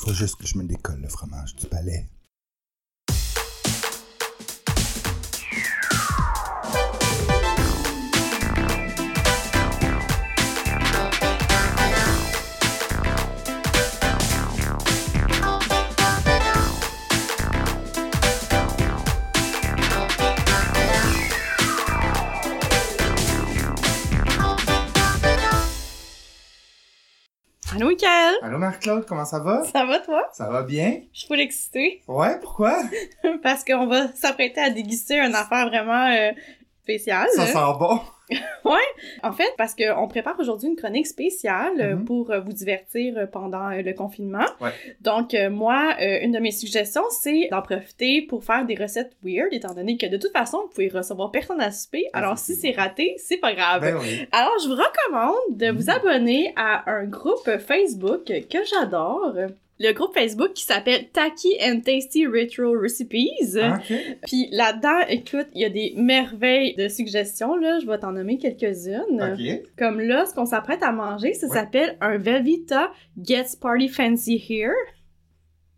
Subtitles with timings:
[0.00, 2.06] Faut juste que je me décolle le fromage du palais.
[27.80, 28.34] Allô, Michael!
[28.42, 29.64] Allô Marc-Claude, comment ça va?
[29.64, 30.28] Ça va, toi?
[30.34, 31.00] Ça va bien?
[31.14, 32.78] Je suis full excitée Ouais, pourquoi?
[33.42, 36.32] parce qu'on va s'apprêter à déguster une affaire vraiment euh,
[36.98, 37.98] Ça sent bon.
[39.22, 42.04] En fait, parce qu'on prépare aujourd'hui une chronique spéciale euh, Mhm.
[42.04, 44.44] pour euh, vous divertir euh, pendant le confinement.
[44.60, 44.70] Ouais.
[45.00, 49.74] Donc, moi, une de mes suggestions, c'est d'en profiter pour faire des recettes weird, étant
[49.74, 52.04] donné que de toute façon, vous pouvez recevoir personne à souper.
[52.12, 53.80] Alors, si c'est raté, c'est pas grave.
[53.82, 54.26] Ben oui.
[54.32, 55.96] Alors, je vous recommande de vous Mhm.
[55.96, 59.34] abonner à un groupe Facebook que j'adore.
[59.82, 63.56] Le groupe Facebook qui s'appelle Tacky and Tasty Retro Recipes.
[63.56, 63.92] Ok.
[64.26, 67.78] Puis là-dedans, écoute, il y a des merveilles de suggestions, là.
[67.80, 69.62] Je vais t'en nommer quelques-unes.
[69.78, 71.54] Comme là, ce qu'on s'apprête à manger, ça Ouais.
[71.56, 74.74] s'appelle un Velveeta Gets Party Fancy Here.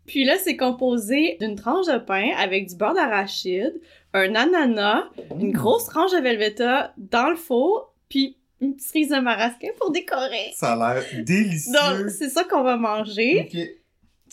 [0.05, 3.79] Puis là, c'est composé d'une tranche de pain avec du beurre d'arachide,
[4.13, 5.05] un ananas,
[5.39, 5.51] une Mmh.
[5.53, 10.51] grosse tranche de Velveeta dans le four, puis une petite cerise de marasquin pour décorer.
[10.55, 11.71] Ça a l'air délicieux.
[11.73, 13.49] Donc, c'est ça qu'on va manger.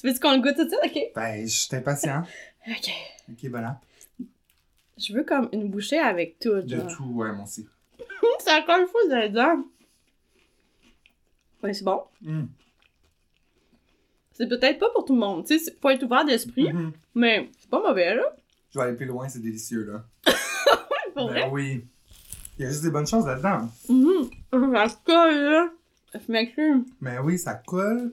[0.00, 0.80] Tu veux qu'on le goûte tout de suite?
[0.84, 1.12] OK.
[1.14, 2.22] Ben, je suis impatient.
[2.68, 2.90] OK.
[3.30, 3.78] Ok, bon app.
[4.98, 6.86] Je veux comme une bouchée avec tout, De genre.
[6.96, 7.66] tout, ouais, moi aussi.
[8.40, 9.64] C'est encore une fois dedans.
[11.62, 12.02] Ouais, c'est bon.
[12.22, 12.44] Mm.
[14.32, 16.92] C'est peut-être pas pour tout le monde, tu sais, faut être ouvert d'esprit, Mhm.
[17.14, 18.22] mais c'est pas mauvais, là.
[18.72, 20.04] Je vais aller plus loin, c'est délicieux, là.
[21.14, 21.48] Pour ben vrai?
[21.52, 21.84] oui.
[22.58, 23.68] Il y a juste des bonnes choses là-dedans.
[23.90, 24.30] Mhm.
[24.72, 25.68] Ça se colle, là.
[26.14, 26.84] Je m'excuse.
[27.02, 28.12] Mais oui, ça colle.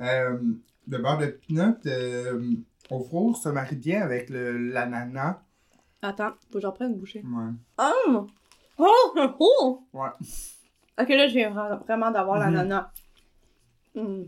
[0.00, 0.38] Euh,
[0.88, 2.40] le beurre de peanut euh,
[2.90, 5.38] au four se marie bien avec le- l'ananas.
[6.02, 7.22] Attends, faut que j'en prenne une bouchée.
[7.24, 7.50] Ouais.
[7.78, 8.26] Oh!
[8.78, 9.28] Oh!
[9.40, 9.82] Oh!
[9.92, 10.08] Ouais.
[11.00, 12.42] Ok, là, je viens vra- vraiment d'avoir Mhm.
[12.54, 12.90] l'ananas.
[13.94, 14.24] Mm.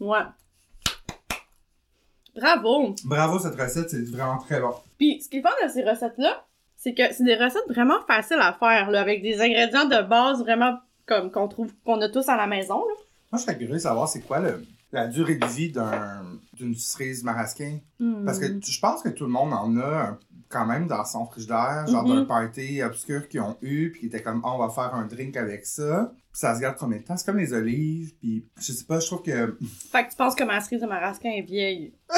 [0.00, 0.22] Ouais.
[2.34, 2.94] Bravo!
[3.04, 4.72] Bravo, cette recette, c'est vraiment très bon.
[4.98, 8.40] Puis, ce qui est fun de ces recettes-là, c'est que c'est des recettes vraiment faciles
[8.40, 12.28] à faire, là, avec des ingrédients de base vraiment comme qu'on trouve, qu'on a tous
[12.28, 12.94] à la maison, là.
[13.32, 16.74] Moi, je serais curieux de savoir c'est quoi le- la durée de vie d'un- d'une
[16.74, 17.78] cerise marasquin.
[18.24, 18.60] Parce que Mm.
[18.62, 20.18] je pense que tout le monde en a
[20.50, 22.14] quand même dans son frigidaire, genre Mhm.
[22.16, 25.06] d'un party obscur qu'ils ont eu, puis qui était comme, Ah, on va faire un
[25.06, 26.12] drink avec ça.
[26.30, 27.16] Puis ça se garde combien de temps?
[27.16, 29.56] C'est comme les olives, puis je sais pas, je trouve que.
[29.92, 31.94] Fait que tu penses que ma cerise de marasquin est vieille?
[32.10, 32.16] tu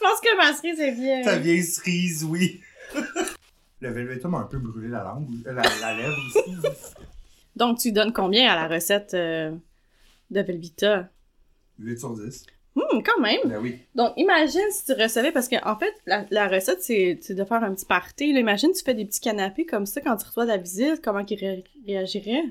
[0.00, 1.24] penses que ma cerise est vieille?
[1.24, 2.60] Ta vieille cerise, oui.
[3.80, 6.50] Le Velveeta m'a un peu brûlé la langue, euh, la, la lèvre aussi.
[7.56, 9.52] Donc, tu donnes combien à la recette euh,
[10.30, 11.08] de Velvita?
[11.78, 12.44] 8 sur 10.
[12.76, 13.40] Hum, quand même!
[13.46, 13.78] Ben oui.
[13.94, 17.62] Donc, imagine si tu recevais, parce que en fait, la, la recette, c'est de faire
[17.64, 18.32] un petit party.
[18.34, 18.40] Là.
[18.40, 21.20] Imagine, tu fais des petits canapés comme ça quand tu reçois de la visite, comment
[21.20, 22.44] ils ré- réagiraient?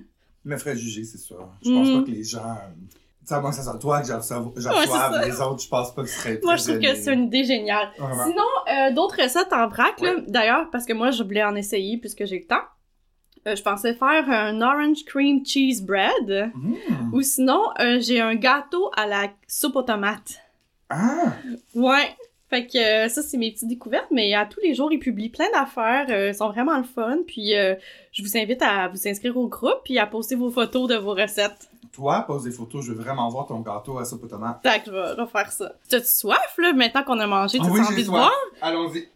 [0.43, 1.47] Je me ferais juger, c'est sûr.
[1.63, 2.55] Je pense pas que les gens.
[3.27, 6.03] Tu sais, que ça soit toi que j'en reçoive, Ouais, les autres, je pense pas
[6.03, 6.39] que ce serait.
[6.43, 7.89] Moi, je trouve que c'est une idée géniale.
[7.97, 8.23] Vraiment.
[8.25, 10.23] Sinon, euh, d'autres recettes en vrac, Ouais.
[10.27, 12.61] d'ailleurs, parce que moi, je voulais en essayer puisque j'ai le temps.
[13.47, 16.51] Euh, je pensais faire un orange cream cheese bread.
[16.55, 17.13] Mhm.
[17.13, 20.39] Ou sinon, euh, j'ai un gâteau à la soupe aux tomates.
[20.89, 21.33] Ah!
[21.73, 22.15] Ouais.
[22.49, 25.29] Fait que euh, ça, c'est mes petites découvertes, mais à tous les jours, ils publient
[25.29, 26.05] plein d'affaires.
[26.09, 27.17] euh, ils sont vraiment le fun.
[27.25, 27.73] Puis euh,
[28.11, 31.13] je vous invite à vous inscrire au groupe puis à poster vos photos de vos
[31.15, 31.69] recettes.
[31.91, 34.59] Toi, pose des photos, je veux vraiment voir ton gâteau à soupe aux tomates.
[34.61, 35.71] Fait que je vais, je vais faire ça.
[35.89, 37.57] T'as-tu soif, là, maintenant qu'on a mangé?
[37.61, 38.29] Ah T'as oui, envie de soif.
[38.61, 39.07] Allons-y.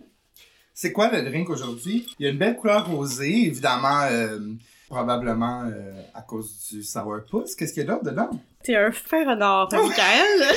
[0.81, 2.05] C'est quoi le drink aujourd'hui?
[2.19, 4.39] Il y a une belle couleur rosée, évidemment, euh,
[4.87, 7.53] probablement euh, à cause du sourpuss.
[7.53, 8.29] Qu'est-ce qu'il y a d'autre dedans?
[8.63, 10.55] T'es un fer honneur, Michael.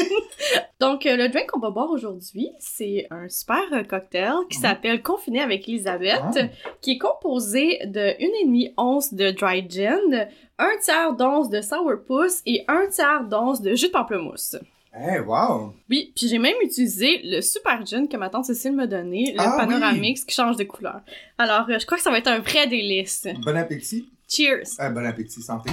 [0.80, 4.62] Donc, euh, le drink qu'on va boire aujourd'hui, c'est un super cocktail qui Mhm.
[4.62, 6.44] s'appelle Confiné avec Elisabeth, Ah.
[6.80, 10.26] qui est composé de 1,5 once de dry gin,
[10.58, 14.56] un tiers d'once de sourpuss et un tiers d'once de jus de pamplemousse.
[15.00, 15.74] Hey, wow!
[15.88, 19.40] Oui, puis j'ai même utilisé le super gin que ma tante Cécile m'a donné, le
[19.40, 21.02] Ah Panoramix qui change de couleur.
[21.38, 23.26] Alors, euh, je crois que ça va être un vrai délice.
[23.44, 24.10] Bon appétit.
[24.28, 24.64] Cheers!
[24.80, 25.70] Euh, bon appétit, santé.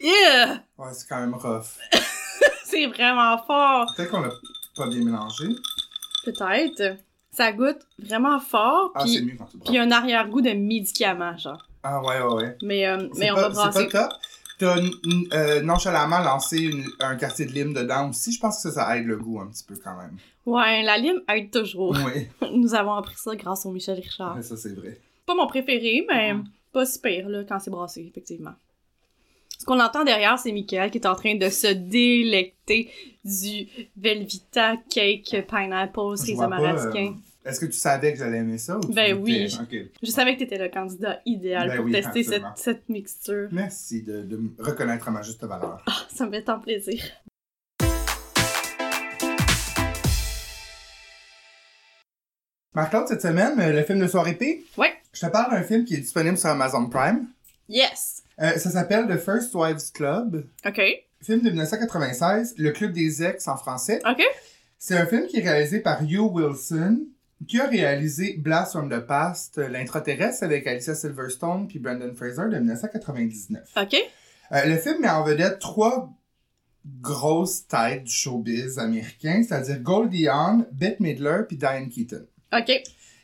[0.00, 0.62] Yeah!
[0.78, 1.78] Ouais, c'est quand même rough.
[2.64, 3.92] C'est vraiment fort!
[3.96, 4.30] Peut-être qu'on l'a
[4.76, 5.46] pas bien mélangé.
[6.24, 6.96] Peut-être.
[7.32, 10.50] Ça goûte vraiment fort, Ah, c'est puis mieux quand tu le puis un arrière-goût de
[10.50, 11.66] médicament, genre.
[11.82, 12.56] Ah, ouais, ouais, ouais.
[12.62, 13.78] Mais, euh, mais on pas- va brasser.
[13.80, 14.18] C'est pas top.
[14.58, 14.76] T'as
[15.32, 18.32] euh, nonchalamment lancé une- un quartier de lime dedans aussi.
[18.32, 20.16] Je pense que ça, ça aide le goût un petit peu quand même.
[20.46, 21.96] Ouais, la lime aide toujours.
[22.04, 24.40] Oui, Nous avons appris ça grâce au Michel Richard.
[24.42, 24.98] ça c'est vrai.
[25.26, 26.44] Pas mon préféré, mais Mhm.
[26.72, 28.52] pas si pire, là, quand c'est brassé, effectivement.
[29.58, 32.90] Ce qu'on entend derrière, c'est Michael qui est en train de se délecter
[33.24, 33.66] du
[33.96, 36.34] Velvita Cake Pineapple Je les
[37.44, 39.54] Est-ce que tu savais que j'allais aimer ça ou tu Ben oui.
[39.60, 39.76] Ok.
[40.02, 43.48] Je savais que t'étais le candidat idéal Ben pour oui, tester cette, cette mixture.
[43.52, 45.82] Merci de, de me reconnaître à ma juste valeur.
[45.86, 47.02] Ah, ça me fait tant plaisir.
[52.74, 54.64] Marc-Claude, cette semaine, euh, le film de soirée P.
[54.78, 54.94] Ouais.
[55.12, 57.28] Je te parle d'un film qui est disponible sur Amazon Prime.
[57.68, 58.22] Yes!
[58.40, 60.46] Euh, ça s'appelle The First Wives Club.
[60.66, 60.80] OK.
[61.22, 64.00] Film de 1996, Le Club des Ex en français.
[64.10, 64.22] OK.
[64.78, 67.00] C'est un film qui est réalisé par Hugh Wilson,
[67.46, 72.48] qui a réalisé Blast from the Past, euh, l'intraterrestre avec Alicia Silverstone puis Brendan Fraser
[72.50, 73.62] de 1999.
[73.76, 73.96] OK.
[74.52, 76.10] Euh, le film met en vedette trois
[77.00, 82.26] grosses têtes du showbiz américain, c'est-à-dire Goldie Hawn, Bette Midler puis Diane Keaton.
[82.56, 82.70] OK.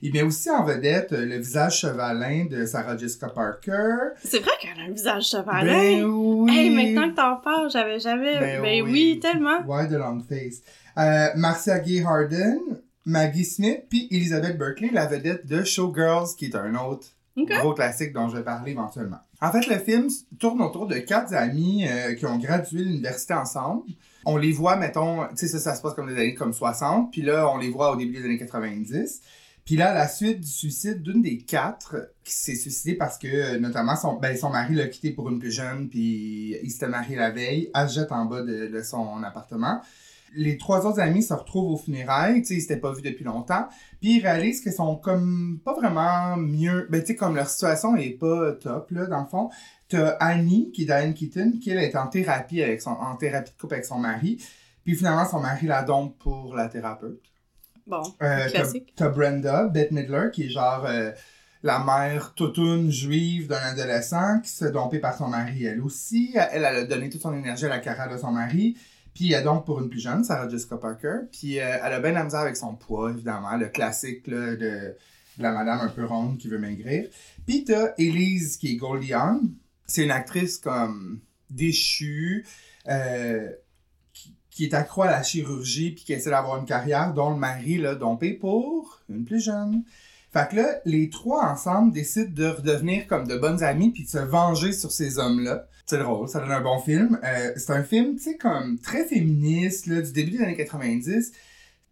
[0.03, 4.15] Il met aussi en vedette euh, le visage chevalin de Sarah Jessica Parker.
[4.25, 5.65] C'est vrai qu'elle a un visage chevalin.
[5.67, 6.57] Ben oui!
[6.57, 8.41] Hey, maintenant que t'en parles, j'avais jamais.
[8.41, 8.91] Ben Ben, oui.
[8.91, 9.21] oui.
[9.21, 9.61] tellement.
[9.67, 10.63] Ouais, de long face?
[10.97, 12.59] Euh, Marcia Gay Harden,
[13.05, 18.13] Maggie Smith, puis Elizabeth Berkley, la vedette de Showgirls, qui est un autre gros classique
[18.13, 19.21] dont je vais parler éventuellement.
[19.41, 20.09] En fait, le film
[20.39, 23.85] tourne autour de quatre amis euh, qui ont gradué l'université ensemble.
[24.27, 27.11] On les voit, mettons, tu sais, ça, ça se passe comme des années comme 60,
[27.11, 29.23] puis là, on les voit au début des années 90.
[29.65, 33.29] Puis là, à la suite du suicide d'une des quatre, qui s'est suicidée parce que,
[33.29, 36.89] euh, notamment, son, ben, son mari l'a quitté pour une plus jeune, puis il s'était
[36.89, 39.81] marié la veille, elle se jette en bas de, de son appartement.
[40.35, 43.25] Les trois autres amis se retrouvent aux funérailles, tu sais, ils s'étaient pas vus depuis
[43.25, 43.67] longtemps,
[44.01, 47.97] puis ils réalisent qu'ils sont comme pas vraiment mieux, ben tu sais, comme leur situation
[47.97, 49.51] est pas top, là, dans le fond.
[49.89, 53.51] T'as Annie, qui est Diane Keaton, qui elle est en thérapie avec son, en thérapie
[53.51, 54.41] de couple avec son mari,
[54.85, 57.21] puis finalement, son mari la dompe pour la thérapeute.
[57.87, 58.93] Bon, Euh, classique.
[58.95, 61.11] T'as Brenda, Bette Midler, qui est genre euh,
[61.63, 66.33] la mère toutoune juive d'un adolescent qui se fait domper par son mari elle aussi.
[66.35, 68.77] Elle, elle a donné toute son énergie à la carrière de son mari.
[69.21, 71.27] Puis elle donc pour une plus jeune, Sarah Jessica Parker.
[71.31, 74.97] Puis euh, elle a bien la misère avec son poids, évidemment, le classique là, de,
[75.37, 77.07] de la madame un peu ronde qui veut maigrir.
[77.47, 79.53] Puis t'as Elise, qui est Goldie Hawn.
[79.85, 81.21] C'est une actrice comme
[81.51, 82.47] déchue,
[82.89, 83.51] euh,
[84.15, 87.37] qui, qui est accro à la chirurgie puis qui essaie d'avoir une carrière dont le
[87.37, 89.85] mari l'a dompé pour une plus jeune.
[90.33, 94.09] Fait que là, les trois ensemble décident de redevenir comme de bonnes amies puis de
[94.09, 95.67] se venger sur ces hommes-là.
[95.87, 97.19] C'est drôle, ça donne un bon film.
[97.25, 101.33] Euh, c'est un film, tu sais, comme très féministe, là, du début des années 90.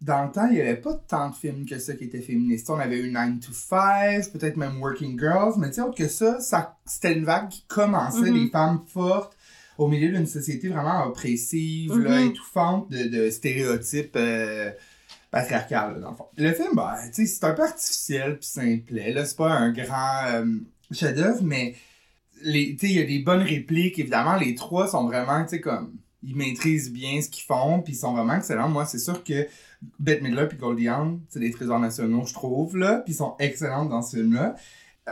[0.01, 2.69] Dans le temps, il n'y avait pas tant de films que ça qui étaient féministes.
[2.69, 6.07] On avait eu 9 to 5, peut-être même Working Girls, mais tu sais, autre que
[6.07, 9.35] ça, ça c'était une vague qui commençait, les femmes fortes,
[9.77, 12.29] au milieu d'une société vraiment oppressive, là, Mhm.
[12.29, 14.71] étouffante de, de stéréotypes euh,
[15.31, 16.25] patriarcales, là, dans le fond.
[16.37, 19.13] Le film, bah, tu sais, c'est un peu artificiel puis simplet.
[19.13, 20.45] Là, c'est pas un grand euh,
[20.91, 21.75] chef-d'œuvre, mais
[22.43, 23.99] il y a des bonnes répliques.
[23.99, 25.93] Évidemment, les trois sont vraiment, tu sais, comme,
[26.23, 28.69] ils maîtrisent bien ce qu'ils font, puis ils sont vraiment excellents.
[28.69, 29.47] Moi, c'est sûr que
[29.99, 33.35] Bette Midler puis Goldie Hawn, c'est des trésors nationaux, je trouve, là, puis ils sont
[33.39, 34.55] excellents dans ce film-là.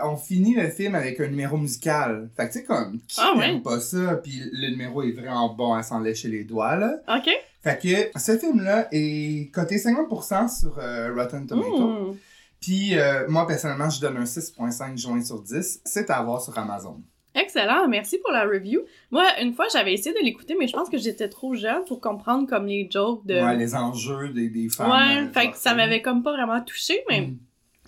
[0.04, 2.30] On finit le film avec un numéro musical.
[2.38, 3.62] Fait que, tu sais, comme, qui Ah, n'aime ouais.
[3.62, 4.16] pas ça?
[4.18, 6.98] Puis le numéro est vraiment bon à s'en lécher les doigts, là.
[7.18, 7.30] OK.
[7.62, 7.80] Fait
[8.14, 12.12] que ce film-là est coté 50% sur euh, Rotten Tomatoes.
[12.12, 12.16] Hmm.
[12.62, 15.82] Puis euh, moi, personnellement, je donne un 6.5 joint sur 10.
[15.86, 17.02] C'est à voir sur Amazon.
[17.36, 18.82] Excellent, merci pour la review.
[19.12, 22.02] Moi, une fois, j'avais essayé de l'écouter, mais je pense que j'étais trop jeune pour
[22.02, 23.36] comprendre comme les jokes de...
[23.36, 24.90] Ouais, les enjeux des, des femmes.
[24.90, 27.38] Ouais, euh, fait que ça m'avait comme pas vraiment touché, mais Mm.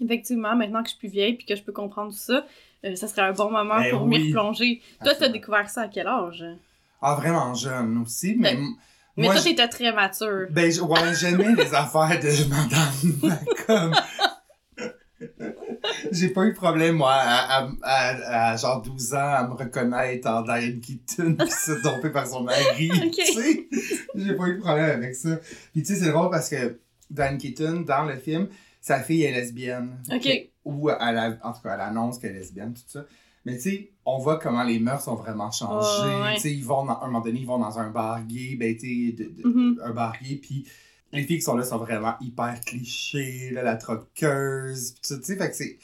[0.05, 2.45] effectivement, maintenant que je suis plus vieille puis que je peux comprendre tout ça,
[2.85, 4.19] euh, ça serait un bon moment Ben pour oui.
[4.19, 4.81] m'y replonger.
[5.03, 6.45] Toi, t'as découvert ça à quel âge?
[7.01, 8.55] Ah, vraiment jeune aussi, mais...
[9.19, 10.47] Mais moi, toi, t'étais très mature.
[10.49, 13.39] Ben, ouais, j'aimais les affaires de madame.
[13.67, 13.93] comme...
[16.11, 19.53] J'ai pas eu de problème, moi, à, à, à- à genre 12 ans, à me
[19.53, 23.11] reconnaître en Diane Keaton pis se domper par son mari, Ok.
[23.15, 23.67] tu sais.
[24.15, 25.37] J'ai pas eu de problème avec ça.
[25.73, 28.47] Puis tu sais, c'est drôle parce que Diane Keaton, dans le film,
[28.81, 29.97] sa fille est lesbienne.
[30.11, 30.27] Ok.
[30.65, 33.05] Ou elle, en tout cas, elle annonce qu'elle est lesbienne, tout ça.
[33.45, 36.21] Mais tu sais, on voit comment les mœurs ont vraiment changé.
[36.23, 36.35] Ouais.
[36.35, 38.55] Tu sais, ils vont, dans- à un moment donné, ils vont dans un bar gay,
[38.59, 39.79] ben tu sais, Mhm.
[39.83, 40.65] un bar gay, puis
[41.11, 43.75] les filles qui sont là sont vraiment hyper clichés, là, la
[44.23, 45.77] troqueuse, pis tout tu sais, fait que c'est,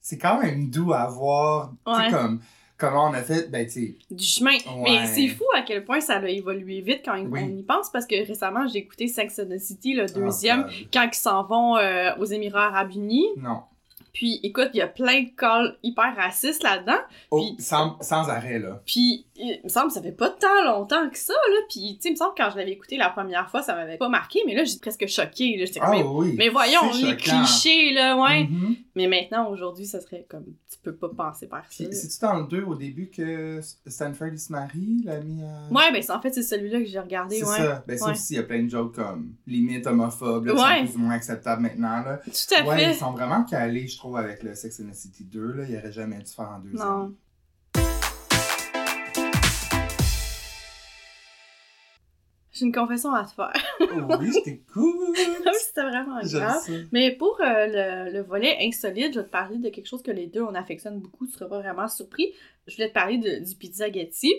[0.00, 2.10] c'est quand même doux à voir, tu sais, Ouais.
[2.10, 2.40] comme,
[2.76, 4.52] comment on a fait, ben tu sais, Du chemin.
[4.76, 4.82] Ouais.
[5.00, 7.40] Mais c'est fou à quel point ça a évolué vite quand Oui.
[7.42, 10.66] on y pense, parce que récemment, j'ai écouté Sex and the City, le ah, deuxième,
[10.92, 13.28] quand ils s'en vont euh, aux Émirats Arabes Unis.
[13.38, 13.62] Non.
[14.12, 16.98] Puis, écoute, il y a plein de calls hyper racistes là-dedans.
[17.30, 18.82] Oh, sans, sans arrêt, là.
[18.84, 21.56] Puis, il me semble que ça fait pas tant longtemps que ça, là.
[21.70, 23.74] Puis, tu sais, il me semble que quand je l'avais écouté la première fois, ça
[23.74, 25.56] m'avait pas marqué, mais là, j'étais presque choquée.
[25.56, 25.64] là.
[25.64, 26.34] J'étais comme, Ah mais, oui.
[26.36, 28.44] mais voyons, les clichés, là, ouais.
[28.44, 28.76] Mhm.
[28.94, 31.84] Mais maintenant, aujourd'hui, ça serait comme, tu peux pas penser par ça.
[31.90, 35.72] C'est-tu dans le 2 au début que Stanford il se marie, l'ami à...
[35.72, 37.56] Ouais, ben en fait, c'est celui-là que j'ai regardé, C'est ouais.
[37.56, 37.84] ça.
[37.86, 38.12] Ben, ça Ouais.
[38.12, 40.80] aussi, il y a plein de jokes comme limite homophobes, là, Ouais.
[40.80, 42.20] sont plus ou moins acceptables maintenant, là.
[42.24, 42.90] Tout à Ouais, fait.
[42.92, 45.64] ils sont vraiment calés, je trouve, avec le Sex and the City 2, là.
[45.66, 46.86] Il aurait jamais dû faire en deuxième.
[46.86, 47.14] Non.
[52.54, 53.52] J'ai une confession à te faire.
[53.80, 55.16] Oh oui, je t'écoute!
[55.92, 56.84] Vraiment grave.
[56.92, 57.66] Mais pour euh,
[58.06, 60.54] le, le volet insolite, je vais te parler de quelque chose que les deux on
[60.54, 62.32] affectionne beaucoup, tu seras pas vraiment surpris.
[62.66, 64.32] Je voulais te parler de- du pizzaghetti.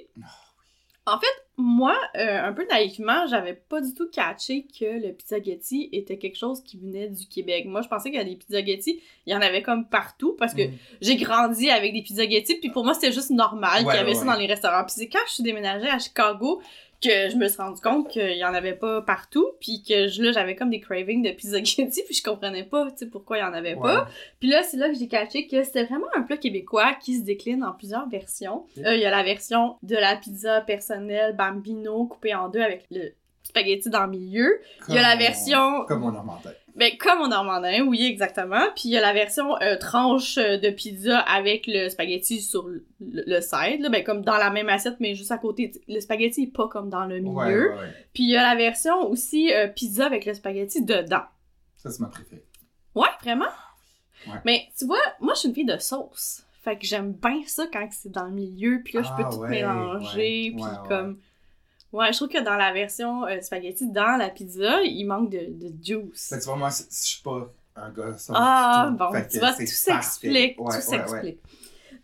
[1.06, 5.12] Ah En fait, moi, euh, un peu naïvement, j'avais pas du tout catché que le
[5.12, 7.66] pizzaghetti était quelque chose qui venait du Québec.
[7.66, 10.54] Moi, je pensais qu'il y a des pizzaghetti, il y en avait comme partout parce
[10.54, 10.72] que Mm.
[11.02, 14.14] j'ai grandi avec des pizzaghetti, puis pour moi, c'était juste normal Ouais, qu'il y avait
[14.14, 14.84] ouais, ça dans les restaurants.
[14.86, 16.62] Puis c'est quand je suis déménagée à Chicago
[17.04, 20.22] que je me suis rendu compte qu'il y en avait pas partout, puis que je-
[20.24, 23.42] là, j'avais comme des cravings de pizzaghetti, puis je comprenais pas, tu sais, pourquoi il
[23.42, 24.08] y en avait pas.
[24.40, 27.24] Puis là, c'est là que j'ai catché que c'était vraiment un plat québécois qui se
[27.24, 28.66] décline en plusieurs versions.
[28.80, 32.86] Euh, Il y a la version de la pizza personnelle bambino coupée en deux avec
[32.92, 34.62] le spaghetti dans le milieu.
[34.88, 36.58] Il y a la version Comme on normandais.
[36.76, 38.64] Ben, comme au normandin, oui, exactement.
[38.76, 42.68] Puis il y a la version euh, tranche euh, de pizza avec le spaghetti sur
[42.68, 45.72] le, le side, là, ben, comme dans la même assiette, mais juste à côté.
[45.88, 47.36] Le spaghetti est pas comme dans le milieu.
[47.36, 48.08] Ouais, ouais, ouais.
[48.14, 51.24] Puis il y a la version aussi euh, pizza avec le spaghetti dedans.
[51.78, 52.44] Ça, c'est ma préférée.
[52.96, 53.46] Ouais, vraiment?
[54.28, 54.40] Ouais.
[54.46, 56.44] Mais tu vois, moi, je suis une fille de sauce.
[56.64, 59.30] Fait que j'aime bien ça quand c'est dans le milieu, puis là, je peux Ah,
[59.32, 61.20] tout ouais, mélanger, puis comme...
[61.94, 65.46] Ouais, je trouve que dans la version euh, spaghetti, dans la pizza, il manque de,
[65.50, 66.30] de juice.
[66.32, 68.98] Ben, tu vois, moi, je suis pas un gars sauce Ah, tout.
[68.98, 71.40] bon, Fait tu vois, tout s'explique, Ouais, tout ouais, s'explique.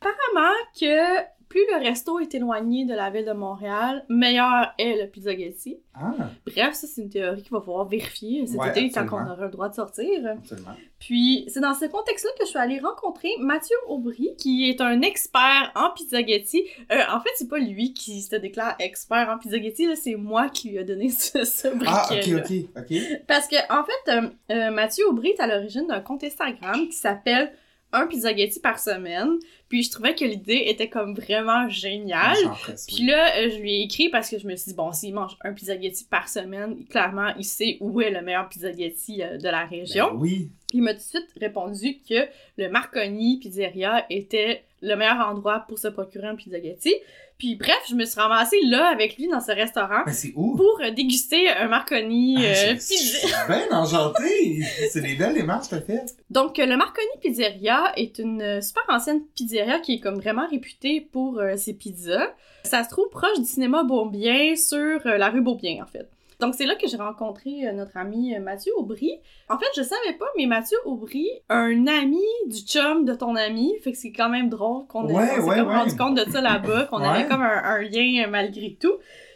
[0.02, 1.18] Apparemment que
[1.50, 5.72] plus le resto est éloigné de la ville de Montréal, meilleur est le pizzaghetti.
[5.72, 5.80] ouais.
[5.96, 9.32] Ah, Bref, ça, c'est une théorie qu'il va falloir vérifier cet Ouais, été quand on
[9.32, 10.08] aura le droit de sortir.
[10.28, 10.76] absolument.
[11.00, 15.02] Puis, c'est dans ce contexte-là que je suis allée rencontrer Mathieu Aubry, qui est un
[15.02, 16.64] expert en pizzaghetti.
[16.92, 20.50] Euh, en fait, c'est pas lui qui se déclare expert en pizzaghetti, là, c'est moi
[20.50, 22.98] qui lui ai donné ce, ce Ah, ok, ok, ok.
[23.28, 26.96] Parce que, en fait, euh, euh, Mathieu Aubry est à l'origine d'un compte Instagram qui
[26.98, 27.52] s'appelle
[27.92, 29.40] Un pizzaghetti par semaine.
[29.70, 32.36] Puis je trouvais que l'idée était comme vraiment géniale.
[32.68, 32.74] Oui.
[32.88, 35.14] Puis là, euh, je lui ai écrit parce que je me suis dit, bon, s'il
[35.14, 39.48] mange un pizzaghetti par semaine, clairement, il sait où est le meilleur pizzaghetti euh, de
[39.48, 40.12] la région.
[40.12, 40.50] Ben oui.
[40.68, 45.66] Puis il m'a tout de suite répondu que le Marconi Pizzeria était le meilleur endroit
[45.68, 46.94] pour se procurer un pizzaghetti.
[47.38, 50.58] Puis bref, je me suis ramassée là avec lui dans ce restaurant Mais c'est où?
[50.58, 52.96] pour déguster un Marconi Ah, euh, pizza.
[52.96, 54.62] suis bien enchanté!
[54.92, 56.16] C'est des belles démarches t'as faites.
[56.30, 60.48] Donc, euh, le Marconi Pizzeria est une euh, super ancienne pizzeria qui est comme vraiment
[60.50, 62.34] réputée pour euh, ses pizzas.
[62.66, 66.10] Ça se trouve proche du cinéma Beaubien sur euh, la rue Beaubien, en fait.
[66.40, 69.20] Donc, c'est là que j'ai rencontré euh, notre ami euh, Mathieu Aubry.
[69.50, 73.74] En fait, je savais pas, mais Mathieu Aubry, un ami du chum de ton ami,
[73.84, 77.04] fait que c'est quand même drôle qu'on ait Ouais, rendu compte de ça là-bas, qu'on
[77.04, 78.94] avait comme un, un lien euh, malgré tout.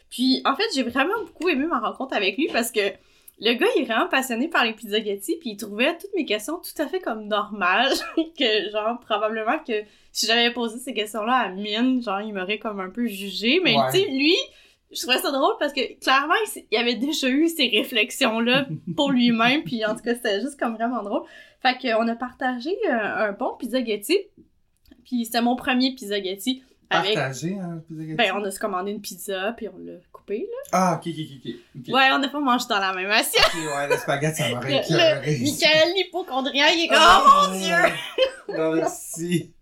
[0.10, 2.80] Puis, en fait, j'ai vraiment beaucoup aimé ma rencontre avec lui parce que
[3.42, 6.60] le gars, il est vraiment passionné par les pizzaghetti, puis il trouvait toutes mes questions
[6.60, 9.74] tout à fait comme normales, que genre, probablement que
[10.14, 13.76] si j'avais posé ces questions-là à Mine, genre, il m'aurait comme un peu jugé, mais
[13.92, 14.36] tu sais, lui,
[14.94, 16.34] je trouvais ça drôle parce que clairement,
[16.72, 20.76] il, avait déjà eu ces réflexions-là pour lui-même, puis en tout cas, c'était juste comme
[20.76, 21.24] vraiment drôle.
[21.62, 24.18] Fait qu'on a partagé euh, un bon pizzaghetti,
[25.04, 27.16] puis c'était mon premier pizzaghetti avec...
[27.16, 28.16] Partagé, hein, spaghetti?
[28.16, 30.70] Ben, on a commandé une pizza, puis on l'a coupé, là.
[30.72, 31.94] Ah, ok, ok, ok.
[31.94, 33.44] Ouais, on n'a pas mangé dans la même assiette.
[33.46, 35.40] Ok, ouais, le spaghetti, ça m'aurait écœuré.
[35.42, 38.56] Michael l'hypochondrien, il est comme Ah, Oh mon dieu!
[38.56, 39.54] Non, merci.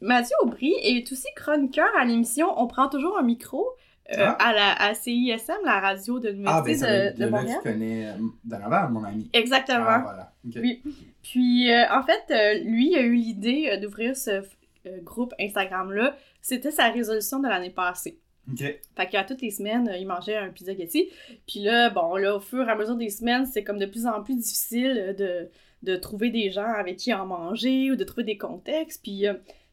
[0.00, 3.66] Mathieu Aubry est aussi chroniqueur à l'émission On prend toujours un micro
[4.12, 4.32] euh, Ah.
[4.48, 7.58] à la à CISM, la radio de Ah, ben, l'Université ça de, de là Montréal.
[7.62, 8.12] qui connaît euh,
[8.44, 9.28] Donovan, mon ami.
[9.32, 9.84] Exactement.
[9.86, 10.32] Ah, voilà.
[10.46, 10.54] Ok.
[10.62, 10.82] Oui.
[11.22, 14.42] Puis, euh, en fait, euh, lui a eu l'idée d'ouvrir ce
[15.02, 16.16] groupe Instagram-là.
[16.40, 18.18] C'était sa résolution de l'année passée.
[18.50, 18.60] Ok.
[18.96, 21.10] Fait qu'à toutes les semaines, il mangeait un pizzaghetti.
[21.46, 24.06] Puis là, bon, là, au fur et à mesure des semaines, c'est comme de plus
[24.06, 25.50] en plus difficile de,
[25.82, 29.02] de trouver des gens avec qui en manger ou de trouver des contextes.
[29.02, 29.26] Puis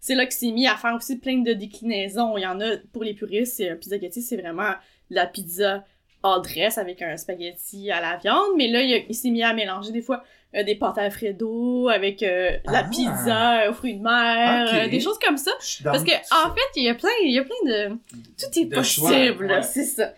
[0.06, 2.38] c'est là qu'il s'est mis à faire aussi plein de déclinaisons.
[2.38, 4.74] Il y en a, pour les puristes, c'est un pizzaghetti, c'est vraiment
[5.10, 5.84] la pizza
[6.22, 8.52] all dress avec un spaghetti à la viande.
[8.56, 10.24] Mais là, il, s'est mis à mélanger des fois
[10.56, 12.84] euh, des pâtes Alfredo avec euh, la Ah.
[12.84, 15.52] pizza euh, aux fruits de mer, euh, des choses comme ça.
[15.84, 17.90] Parce que, en fait, il y a plein, il y a plein de.
[17.90, 19.64] Tout est De possible, ouais.
[19.64, 20.14] c'est ça.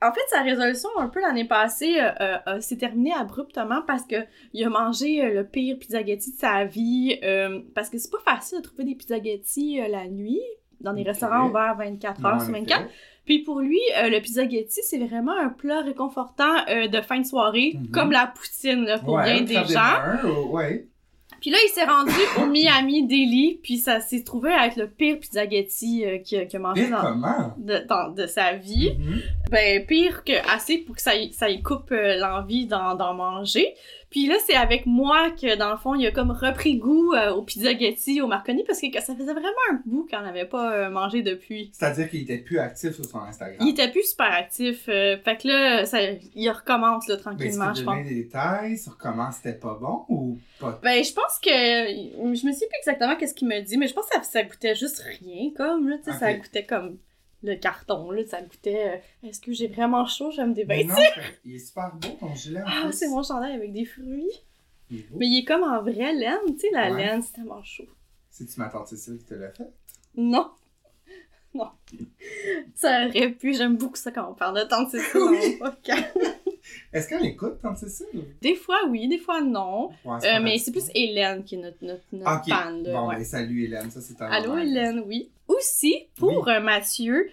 [0.00, 4.04] En fait, sa résolution, un peu l'année passée, euh, euh, euh, s'est terminée abruptement parce
[4.04, 4.16] que
[4.52, 7.18] il a mangé le pire pizzaghetti de sa vie.
[7.24, 10.40] euh, parce que c'est pas facile de trouver des pizzaghetti la nuit
[10.80, 12.60] dans des restaurants ouverts 24 Non, heures sur effet.
[12.60, 12.84] 24.
[13.24, 17.90] Puis pour lui, le pizzaghetti, c'est vraiment un plat réconfortant de fin de soirée, Mhm.
[17.90, 19.62] comme la poutine là, pour Ouais, bien une des gens.
[19.64, 20.87] des mains, ouais.
[21.40, 24.88] Puis là, il s'est rendu au Miami Deli, puis ça s'est trouvé à être le
[24.88, 27.14] pire pizzaghetti euh, qu'il a, mangé dans,
[27.58, 28.92] de, dans- de sa vie.
[28.98, 29.20] Mhm.
[29.50, 33.14] Ben, pire que assez pour que ça, y- ça y coupe euh, l'envie d'en, d'en
[33.14, 33.74] manger.
[34.10, 37.30] Puis là, c'est avec moi que, dans le fond, il a comme repris goût euh,
[37.30, 40.90] au pizzaghetti, au marconi, parce que, ça faisait vraiment un bout qu'on n'avait pas euh,
[40.90, 41.70] mangé depuis.
[41.72, 43.58] C'est-à-dire qu'il était plus actif sur son Instagram.
[43.60, 44.88] Il était plus super actif.
[44.88, 45.98] euh, fait que là, ça,
[46.34, 48.06] il recommence là, tranquillement, je pense.
[48.06, 50.80] des détails sur comment c'était pas bon ou pas?
[50.82, 51.50] Ben, je pense que.
[51.50, 54.42] Je me sais plus exactement qu'est-ce qu'il me dit, mais je pense que ça, ça
[54.42, 55.96] goûtait juste rien, comme, là.
[55.98, 56.98] Tu sais, ça goûtait comme
[57.42, 58.22] le carton, là.
[58.26, 59.00] Ça goûtait.
[59.22, 60.30] euh, Est-ce que j'ai vraiment chaud?
[60.30, 60.94] Je vais me Mais dévêtir.
[60.96, 64.30] non, il est super beau ton gilet en Ah, c'est mon chandail avec des fruits.
[64.90, 65.16] Il est beau.
[65.18, 66.96] Mais il est comme en vraie laine, tu sais, la Ouais.
[67.06, 67.84] laine, c'est tellement chaud.
[68.30, 69.68] C'est-tu ma tante Cécile qui te l'a fait?
[70.16, 70.50] Non.
[71.54, 71.68] Non.
[72.74, 75.58] Ça aurait pu, j'aime beaucoup ça quand on parle de tante Cécile Oui.
[76.92, 78.24] Est-ce qu'elle écoute, tante Cécile?
[78.42, 79.90] Des fois oui, des fois non.
[80.04, 82.82] Ouais, Euh, mais c'est plus Hélène qui est notre, notre, fan.
[82.82, 83.16] là, Bon, ouais.
[83.16, 84.56] ben salut Hélène, ça c'est un Allô.
[84.58, 85.30] Hélène, oui.
[85.48, 87.30] Aussi, pour euh, Mathieu,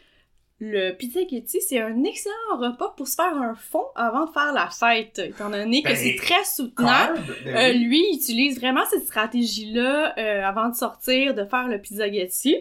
[0.60, 4.70] le pizzaghetti, c'est un excellent repas pour se faire un fond avant de faire la
[4.70, 7.20] fête, étant donné que Ben, c'est très soutenable.
[7.44, 7.80] Ben Euh, oui.
[7.84, 12.56] lui, il utilise vraiment cette stratégie-là euh, avant de sortir, de faire le pizzaghetti.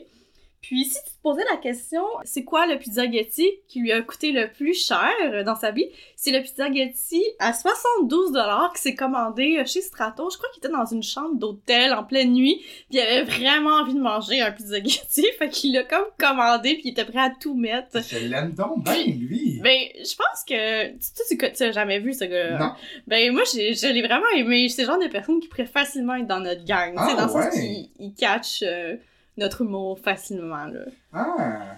[0.66, 4.32] Puis, si tu te posais la question, c'est quoi le pizzaghetti qui lui a coûté
[4.32, 5.86] le plus cher dans sa vie?
[6.16, 8.32] C'est le pizzaghetti à 72
[8.74, 10.30] qui s'est commandé chez Strato.
[10.30, 12.56] Je crois qu'il était dans une chambre d'hôtel en pleine nuit,
[12.88, 16.82] puis il avait vraiment envie de manger un pizzaghetti, fait qu'il l'a comme commandé, puis
[16.86, 18.00] il était prêt à tout mettre.
[18.02, 19.60] Je l'aime donc bien, lui.
[19.62, 20.88] Ben, je pense que...
[20.92, 22.58] Tu, tu, tu, tu as jamais vu ce gars-là?
[22.58, 22.72] non.
[23.06, 24.68] Ben moi j'ai- je l'ai vraiment aimé.
[24.68, 26.92] C'est le genre de personne qui pourrait facilement être dans notre gang.
[26.96, 28.96] tu sais, Ah, dans le sens qu'il il catch euh,
[29.36, 30.64] notre humour facilement.
[30.66, 30.80] Là.
[31.12, 31.76] Ah.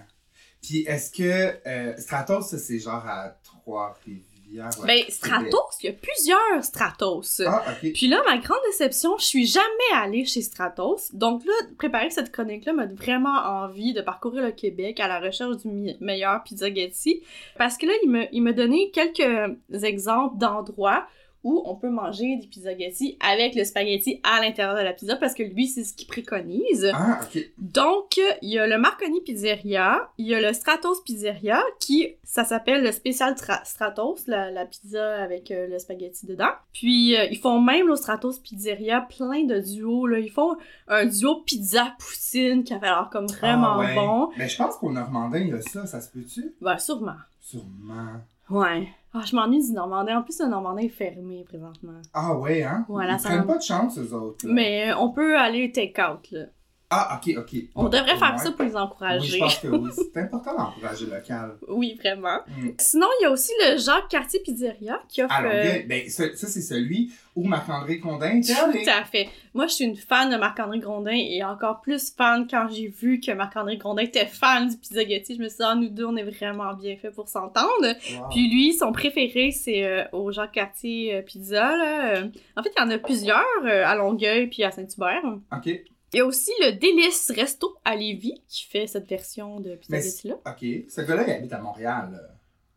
[0.61, 4.69] Puis est-ce que euh, Stratos, c'est genre à Trois-Rivières?
[4.79, 4.85] ouais.
[4.87, 7.41] Ben Stratos, il y a plusieurs Stratos.
[7.45, 7.91] Ah, ok.
[7.93, 11.13] Puis là, ma grande déception, je suis jamais allée chez Stratos.
[11.13, 15.57] Donc là, préparer cette chronique-là m'a vraiment envie de parcourir le Québec à la recherche
[15.57, 17.23] du mi- meilleur pizzaghetti.
[17.57, 21.05] Parce que là, il me, il m'a donné quelques exemples d'endroits
[21.43, 25.33] où on peut manger des pizzaghetti avec le spaghetti à l'intérieur de la pizza parce
[25.33, 26.89] que lui, c'est ce qu'il préconise.
[26.93, 27.41] Ah, ok.
[27.57, 32.43] Donc, il y a le Marconi Pizzeria, il y a le Stratos Pizzeria, qui, ça
[32.43, 36.51] s'appelle le spécial Tra- Stratos, la, la pizza avec euh, le spaghetti dedans.
[36.73, 40.19] Puis, euh, ils font même au Stratos Pizzeria plein de duos, là.
[40.19, 40.55] Ils font
[40.87, 43.95] un duo pizza-poutine qui avait l'air comme vraiment Ah, ouais.
[43.95, 44.29] bon.
[44.37, 46.55] Mais je pense qu'au Normandin, il y a ça, ça se peut-tu?
[46.61, 47.15] Ben, sûrement.
[47.39, 48.21] Sûrement.
[48.49, 48.87] Ouais.
[49.19, 50.19] Ah, je m'ennuie du Normandin.
[50.19, 51.93] En plus, le Normandin est fermé présentement.
[52.13, 52.85] Ah ouais, hein?
[52.87, 54.45] Voilà, Ils ça prennent pas de chance, eux autres.
[54.47, 54.53] là.
[54.53, 56.45] Mais euh, on peut aller take-out, là.
[56.89, 57.59] Ah, ok, ok.
[57.75, 58.37] On Bon, devrait faire moins.
[58.37, 59.39] ça pour les Oui, je encourager.
[59.39, 59.89] pense que oui.
[60.13, 61.57] C'est important d'encourager le local.
[61.67, 62.39] Oui, vraiment.
[62.47, 62.69] Mm.
[62.79, 65.33] Sinon, il y a aussi le Jacques Cartier Pizzeria qui offre.
[65.33, 68.83] À euh, Longueuil, ben, ça, ça, c'est celui où Marc-André Condin était allé.
[68.85, 69.27] Tout à fait.
[69.53, 73.19] Moi, je suis une fan de Marc-André Grondin et encore plus fan quand j'ai vu
[73.19, 75.35] que Marc-André Grondin était fan du Pizzaghetti.
[75.35, 77.67] Je me suis dit, ah, nous deux, on est vraiment bien fait pour s'entendre.
[77.83, 78.29] Wow.
[78.31, 81.75] Puis lui, son préféré, c'est euh, au Jacques Cartier euh, Pizza.
[81.75, 82.15] Là.
[82.15, 85.21] Euh, En fait, il y en a plusieurs euh, à Longueuil puis à Saint-Hubert.
[85.51, 85.69] Ok,
[86.17, 89.77] Il y a aussi le Délice Resto à Lévis qui fait cette version de Mais
[89.77, 90.39] Pizzaghetti-là.
[90.47, 90.89] ok.
[90.89, 92.09] Ce gars-là, il habite à Montréal.
[92.11, 92.19] là.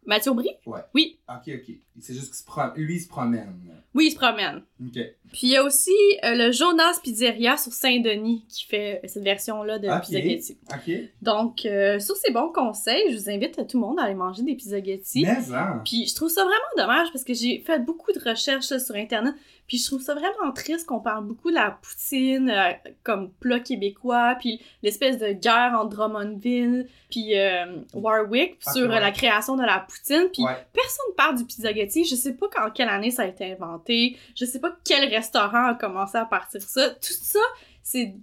[0.04, 0.50] Mathieu Aubry?
[0.66, 0.80] Ouais.
[0.92, 1.18] Oui.
[1.26, 1.74] Ok, ok.
[2.00, 3.54] C'est juste qu'il se lui, il se promène.
[3.94, 4.62] Oui, il se promène.
[4.80, 4.98] Ok.
[5.32, 5.90] Puis il y a aussi
[6.24, 10.02] euh, le Jonas Pizzeria sur Saint-Denis qui fait cette version-là de Ok.
[10.02, 10.58] Pizzaghetti.
[10.72, 10.92] Ok.
[11.22, 14.14] Donc, euh, sur ces bons conseils, je vous invite à tout le monde à aller
[14.14, 15.24] manger des Pizzaghetti.
[15.24, 15.82] Mais, hein.
[15.84, 18.94] Puis je trouve ça vraiment dommage parce que j'ai fait beaucoup de recherches là, sur
[18.94, 19.34] Internet.
[19.66, 22.72] Puis je trouve ça vraiment triste qu'on parle beaucoup de la poutine euh,
[23.04, 28.88] comme plat québécois, puis l'espèce de guerre entre Drummondville puis euh, Warwick Ok, sur euh,
[28.88, 29.00] ouais.
[29.00, 30.28] la création de la poutine.
[30.32, 30.56] Puis Ouais.
[30.72, 31.44] personne parle du
[31.90, 32.04] pizzaghetti.
[32.04, 34.16] Je sais pas en quelle année ça a été inventé.
[34.34, 36.90] Je sais pas quel restaurant a commencé à partir ça.
[36.90, 37.38] Tout ça,
[37.82, 38.14] c'est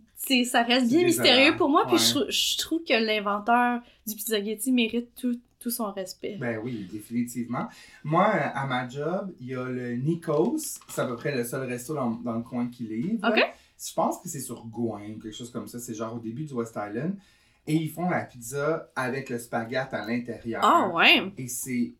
[0.45, 1.83] ça reste bien mystérieux pour moi.
[1.85, 1.99] Puis Ouais.
[1.99, 6.37] je, trou- je trouve que l'inventeur du pizzaghetti mérite tout, tout son respect.
[6.39, 7.67] Ben oui, définitivement.
[8.03, 10.57] Moi, à ma job, il y a le Nikos.
[10.89, 13.27] C'est à peu près le seul resto dans, dans le coin qui livre.
[13.27, 13.39] Ok.
[13.79, 15.79] Je pense que c'est sur Gouin ou quelque chose comme ça.
[15.79, 17.15] C'est genre au début du West Island.
[17.67, 20.61] Et ils font la pizza avec le spaghette à l'intérieur.
[20.63, 21.31] Ah ouais.
[21.37, 21.93] Et c'est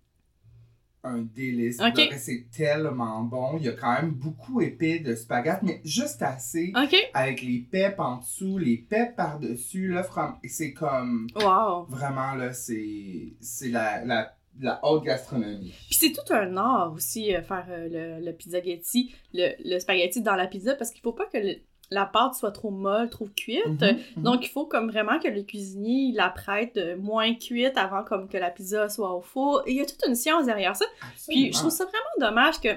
[1.08, 1.80] un délice.
[1.80, 1.96] Ok.
[1.96, 3.58] Pour vrai, C'est tellement bon.
[3.58, 6.72] Il y a quand même beaucoup épais de spaghette, mais juste assez.
[7.14, 9.90] Avec les peps en dessous, les peps par-dessus.
[9.90, 10.06] Là,
[10.48, 11.28] c'est comme...
[11.36, 11.86] Wow.
[11.90, 15.74] Vraiment, là, c'est c'est la, la, la haute gastronomie.
[15.90, 20.22] Puis c'est tout un art aussi, euh, faire euh, le, le pizzaghetti, le, le spaghetti
[20.22, 21.58] dans la pizza, parce qu'il faut pas que le-
[21.90, 23.66] la pâte soit trop molle, trop cuite.
[23.82, 24.24] Mhm, mhm.
[24.24, 28.28] Donc il faut comme vraiment que le cuisinier la prête euh, moins cuite avant comme
[28.28, 29.64] que la pizza soit au four.
[29.66, 30.86] Et il y a toute une science derrière ça.
[31.28, 32.70] Puis je trouve ça vraiment dommage que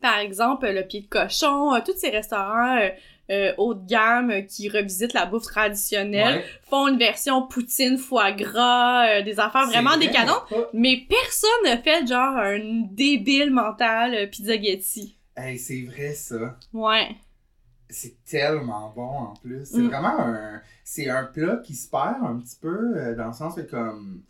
[0.00, 2.88] Par exemple, le pied de cochon, euh, tous ces restaurants euh,
[3.32, 6.44] euh, haut de gamme qui revisitent la bouffe traditionnelle Ouais.
[6.70, 10.44] font une version poutine, foie gras, des affaires vraiment vrai, décadentes.
[10.50, 12.60] mais pas- Mais personne n'a fait genre un
[12.92, 15.16] débile mental euh, pizzaghetti.
[15.36, 16.56] Hey, c'est vrai ça.
[16.72, 17.08] Ouais.
[17.90, 19.64] C'est tellement bon en plus.
[19.64, 19.86] C'est Mm.
[19.88, 20.60] vraiment un.
[20.84, 24.22] C'est un plat qui se perd un petit peu euh, dans le sens que comme.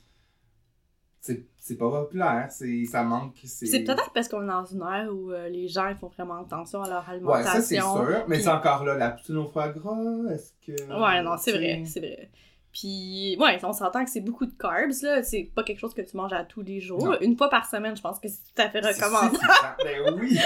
[1.20, 2.46] C'est pas populaire.
[2.50, 3.34] C'est ça manque.
[3.44, 6.40] C'est peut-être parce qu'on est dans une ère où euh, les gens ils font vraiment
[6.40, 7.52] attention à leur Ouais, alimentation.
[7.52, 8.24] ça c'est sûr.
[8.28, 9.98] Mais puis- c'est encore là, la poutine au foie gras.
[10.32, 10.72] Est-ce que.
[10.88, 12.30] Ouais, non, c'est vrai, c'est vrai.
[12.72, 15.22] Puis, ouais, on s'entend que c'est beaucoup de carbs, là.
[15.22, 17.04] C'est pas quelque chose que tu manges à tous les jours.
[17.04, 17.18] Non.
[17.20, 19.36] Une fois par semaine, je pense que c'est tout à fait recommandable.
[19.84, 20.38] ben oui.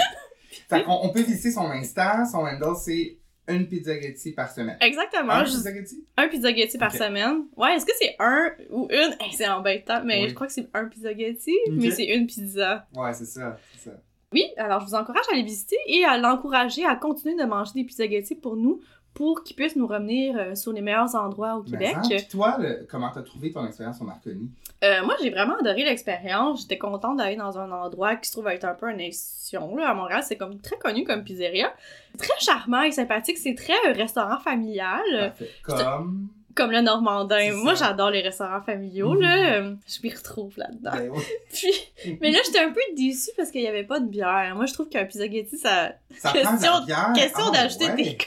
[0.69, 2.25] Fait qu'on peut visiter son Insta.
[2.25, 4.77] Son handle, c'est une pizzaghetti par semaine.
[4.79, 5.33] Exactement.
[5.33, 6.05] Un juste pizzaghetti?
[6.17, 6.97] un pizzaghetti par Ok.
[7.01, 7.45] semaine.
[7.57, 9.15] Ouais, est-ce que c'est un ou une?
[9.19, 10.29] Hey, c'est embêtant, mais Oui.
[10.29, 11.73] je crois que c'est un pizzaghetti, Ok.
[11.75, 12.85] mais c'est une pizza.
[12.95, 13.57] Ouais, c'est ça.
[13.73, 13.95] C'est ça.
[14.31, 17.71] Oui, alors je vous encourage à aller visiter et à l'encourager à continuer de manger
[17.75, 18.79] des pizzaghetti pour nous,
[19.13, 21.95] pour qu'ils puissent nous revenir euh, sur les meilleurs endroits au Québec.
[22.03, 24.49] ça, Puis toi, le- comment t'as trouvé ton expérience au Marconi?
[24.83, 26.61] Euh, moi, j'ai vraiment adoré l'expérience.
[26.63, 29.75] J'étais contente d'aller dans un endroit qui se trouve être un peu une institution.
[29.75, 29.89] Là.
[29.89, 31.71] À Montréal, c'est comme très connu comme pizzeria.
[32.17, 33.37] Très charmant et sympathique.
[33.37, 35.01] C'est très euh, restaurant familial,
[35.37, 35.49] Parfait.
[35.63, 36.27] Comme?
[36.55, 37.53] Comme le Normandin.
[37.53, 39.13] Moi, j'adore les restaurants familiaux.
[39.13, 39.21] Mhm.
[39.21, 39.61] Là.
[39.87, 40.91] Je m'y retrouve là-dedans.
[40.93, 41.11] Ben.
[41.53, 44.53] Puis, mais là, j'étais un peu déçue parce qu'il n'y avait pas de bière.
[44.55, 45.93] Moi, je trouve qu'un pizzaghetti, ça...
[46.17, 46.85] Ça Question-.
[47.15, 47.95] Question Ah, d'ajouter ouais.
[47.95, 48.17] des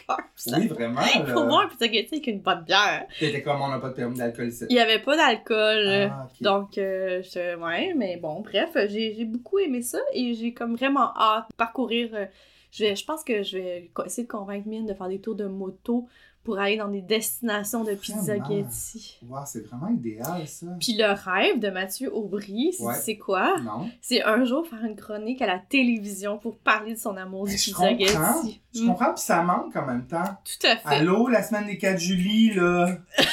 [0.46, 0.58] là.
[0.58, 1.00] Oui, vraiment.
[1.14, 3.06] Il faut boire un pizzaghetti avec une bonne bière.
[3.18, 4.64] T'étais comme on n'a pas de permis d'alcool ici.
[4.68, 6.10] Il n'y avait pas d'alcool.
[6.10, 6.28] Ah.
[6.40, 11.12] Donc, euh, je, ouais, mais bon, bref, j'ai beaucoup aimé ça et j'ai comme vraiment
[11.16, 12.10] hâte de parcourir.
[12.14, 12.26] euh,
[12.72, 15.34] je, vais, je pense que je vais essayer de convaincre Mine de faire des tours
[15.36, 16.06] de moto
[16.46, 19.18] pour aller dans des destinations de pizzaghetti.
[19.28, 20.66] Wow, c'est vraiment idéal, ça.
[20.80, 23.16] Puis le rêve de Mathieu Aubry, c'est Ouais.
[23.18, 23.58] quoi?
[23.60, 23.90] Non.
[24.00, 27.52] C'est un jour faire une chronique à la télévision pour parler de son amour du
[27.52, 27.94] Mais je comprends.
[27.96, 28.62] pizzaghetti.
[28.74, 30.24] Je Mm, comprends, puis ça manque en même temps.
[30.44, 30.96] Tout à fait.
[30.96, 32.96] Allô, la semaine des 4 juillet, là.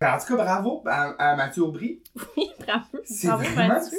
[0.00, 2.00] Ben, en tout cas, bravo à, à Mathieu Aubry.
[2.36, 2.84] Oui, bravo.
[3.24, 3.98] Bravo, Mathieu.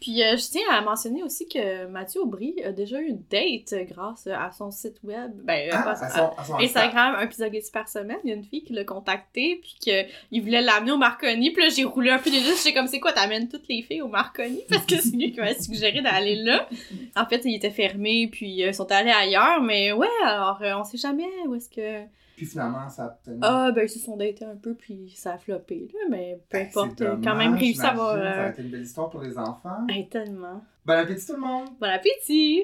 [0.00, 3.74] Puis euh, je tiens à mentionner aussi que Mathieu Aubry a déjà eu une date
[3.88, 5.32] grâce à son site web.
[5.44, 8.18] Ben, euh, Ah, à son, à son Instagram, un pizzaghetti par semaine.
[8.24, 11.50] Il y a une fille qui l'a contacté, puis qu'il voulait l'amener au Marconi.
[11.50, 14.02] Puis là, j'ai roulé un peu des J'étais comme, c'est quoi, t'amènes toutes les filles
[14.02, 14.62] au Marconi?
[14.68, 16.68] Parce que c'est lui qui m'a suggéré d'aller là.
[17.16, 19.60] En fait, il était fermé, puis euh, ils sont allés ailleurs.
[19.62, 22.04] Mais ouais, alors, euh, on sait jamais où est-ce que...
[22.40, 23.36] Puis finalement, ça a tenu.
[23.42, 25.98] Ah, ben, ils se sont datés un peu, puis ça a floppé, là.
[26.08, 28.14] Mais peu Ben, importe, quand même réussi à avoir...
[28.16, 28.50] Ça a Euh...
[28.52, 29.86] été une belle histoire pour les enfants.
[30.10, 30.64] tellement.
[30.86, 31.68] Bon appétit tout le monde!
[31.78, 32.62] Bon appétit!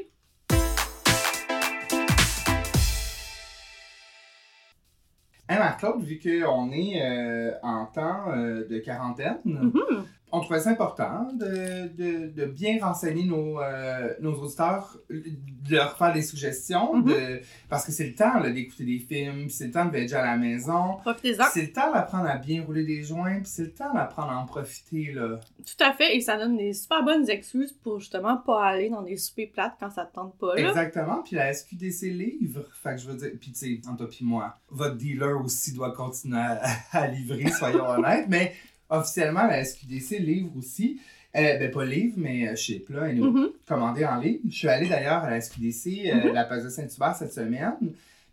[5.48, 10.06] Hey Marc-Claude, vu qu'on est euh, en temps euh, de quarantaine, Mhm.
[10.36, 15.96] On trouvait ça important de, de, de bien renseigner nos, euh, nos auditeurs, de leur
[15.96, 17.04] faire des suggestions, Mhm.
[17.08, 20.24] de, parce que c'est le temps d'écouter des films, c'est le temps de veiller à
[20.24, 21.44] la maison, Profitez-en.
[21.52, 24.36] c'est le temps d'apprendre à bien rouler des joints, puis c'est le temps d'apprendre à
[24.38, 25.12] en profiter.
[25.12, 25.40] Là.
[25.58, 29.02] Tout à fait, et ça donne des super bonnes excuses pour justement pas aller dans
[29.02, 30.68] des soupers plates quand ça te tente pas, là.
[30.68, 34.08] Exactement, puis la SQDC livre, fait que je veux dire, puis tu sais, entre toi
[34.08, 36.60] puis moi, votre dealer aussi doit continuer à,
[36.92, 38.52] à livrer, soyons honnêtes, mais
[38.90, 41.00] officiellement, la SQDC livre aussi.
[41.36, 43.28] Euh, ben, pas livre, mais ship, là, anyway.
[43.28, 43.48] Mhm.
[43.66, 44.40] commandé en ligne.
[44.48, 46.32] Je suis allé d'ailleurs à la SQDC, euh, Mhm.
[46.34, 47.74] la place de Saint-Hubert cette semaine.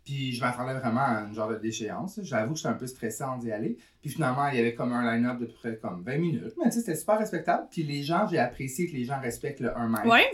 [0.04, 2.20] Puis je m'attendais vraiment à une genre de déchéance.
[2.22, 3.78] J'avoue que j'étais un peu stressé avant d'y aller.
[4.02, 6.52] Puis finalement, il y avait comme un line-up de près comme 20 minutes.
[6.58, 7.66] Mais tu sais, c'était super respectable.
[7.70, 10.06] Puis les gens, j'ai apprécié que les gens respectent le 1 mètre.
[10.06, 10.24] Ouais.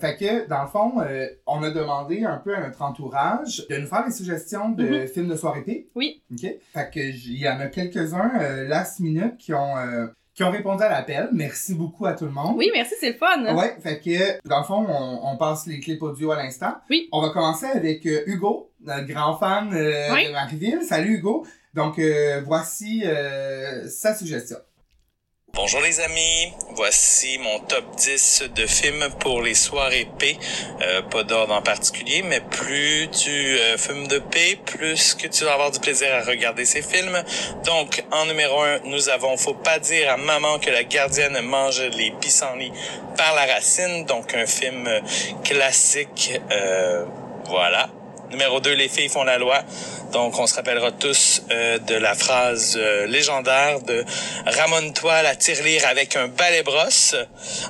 [0.00, 3.76] Fait que, dans le fond, euh, on a demandé un peu à notre entourage de
[3.76, 5.06] nous faire des suggestions de Mhm.
[5.08, 5.88] films de soirée P.
[5.94, 6.22] Oui.
[6.32, 6.40] OK?
[6.72, 10.50] Fait que il y en a quelques-uns, euh, last minute, qui ont, euh, qui ont
[10.50, 11.28] répondu à l'appel.
[11.32, 12.56] Merci beaucoup à tout le monde.
[12.56, 13.54] Oui, merci, c'est le fun.
[13.54, 16.74] Ouais, fait que dans le fond, on, on passe les clips audio à l'instant.
[16.90, 17.08] Oui.
[17.12, 20.26] On va commencer avec Hugo, notre grand fan Oui.
[20.26, 20.82] de Marieville.
[20.82, 21.46] Salut Hugo.
[21.74, 22.00] Donc
[22.44, 23.04] voici
[23.88, 24.56] sa suggestion.
[25.54, 30.36] Bonjour les amis, voici mon top 10 de films pour les soirées P.
[30.82, 35.44] Euh, pas d'ordre en particulier, mais plus tu euh, fumes de P, plus que tu
[35.44, 37.22] vas avoir du plaisir à regarder ces films.
[37.64, 41.80] Donc, en numéro 1, nous avons Faut pas dire à maman que la gardienne mange
[41.82, 42.72] les pissenlits
[43.16, 44.06] par la racine.
[44.06, 45.00] Donc, un film euh,
[45.44, 47.04] classique, euh,
[47.46, 47.90] voilà.
[48.30, 49.62] Numéro 2, Les filles font la loi.
[50.12, 54.04] Donc, on se rappellera tous euh, de la phrase euh, légendaire de
[54.46, 57.14] Ramone-toi la tirelire avec un balai brosse.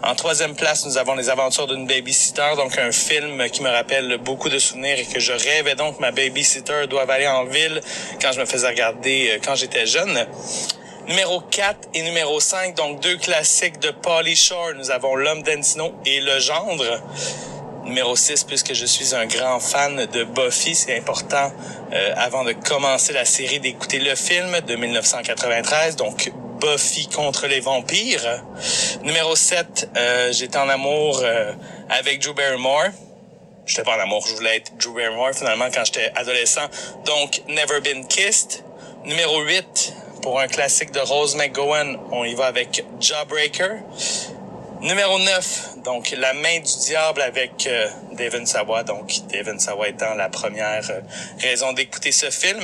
[0.02, 4.18] En troisième place, nous avons Les aventures d'une babysitter, donc un film qui me rappelle
[4.18, 7.80] beaucoup de souvenirs et que je rêvais donc ma babysitter doive aller en ville
[8.20, 10.26] quand je me faisais regarder euh, quand j'étais jeune.
[11.08, 14.72] Numéro 4 et numéro 5, donc deux classiques de Pauly Shore.
[14.78, 17.02] Nous avons L'homme d'Encino et Le gendre.
[17.84, 21.52] Numéro 6, puisque je suis un grand fan de Buffy, c'est important
[21.92, 27.60] euh, avant de commencer la série d'écouter le film de 1993, donc Buffy contre les
[27.60, 28.42] vampires.
[29.02, 31.52] Numéro 7, euh, j'étais en amour euh,
[31.90, 32.86] avec Drew Barrymore.
[33.66, 36.66] J'étais pas en amour, je voulais être Drew Barrymore finalement quand j'étais adolescent.
[37.04, 38.64] Donc Never Been Kissed.
[39.04, 39.92] Numéro 8,
[40.22, 43.80] pour un classique de Rose McGowan, on y va avec Jawbreaker.
[44.80, 50.14] Numéro 9, donc La main du diable avec euh, Devon Sawa, donc Devon Sawa étant
[50.14, 51.00] la première euh,
[51.40, 52.62] raison d'écouter ce film.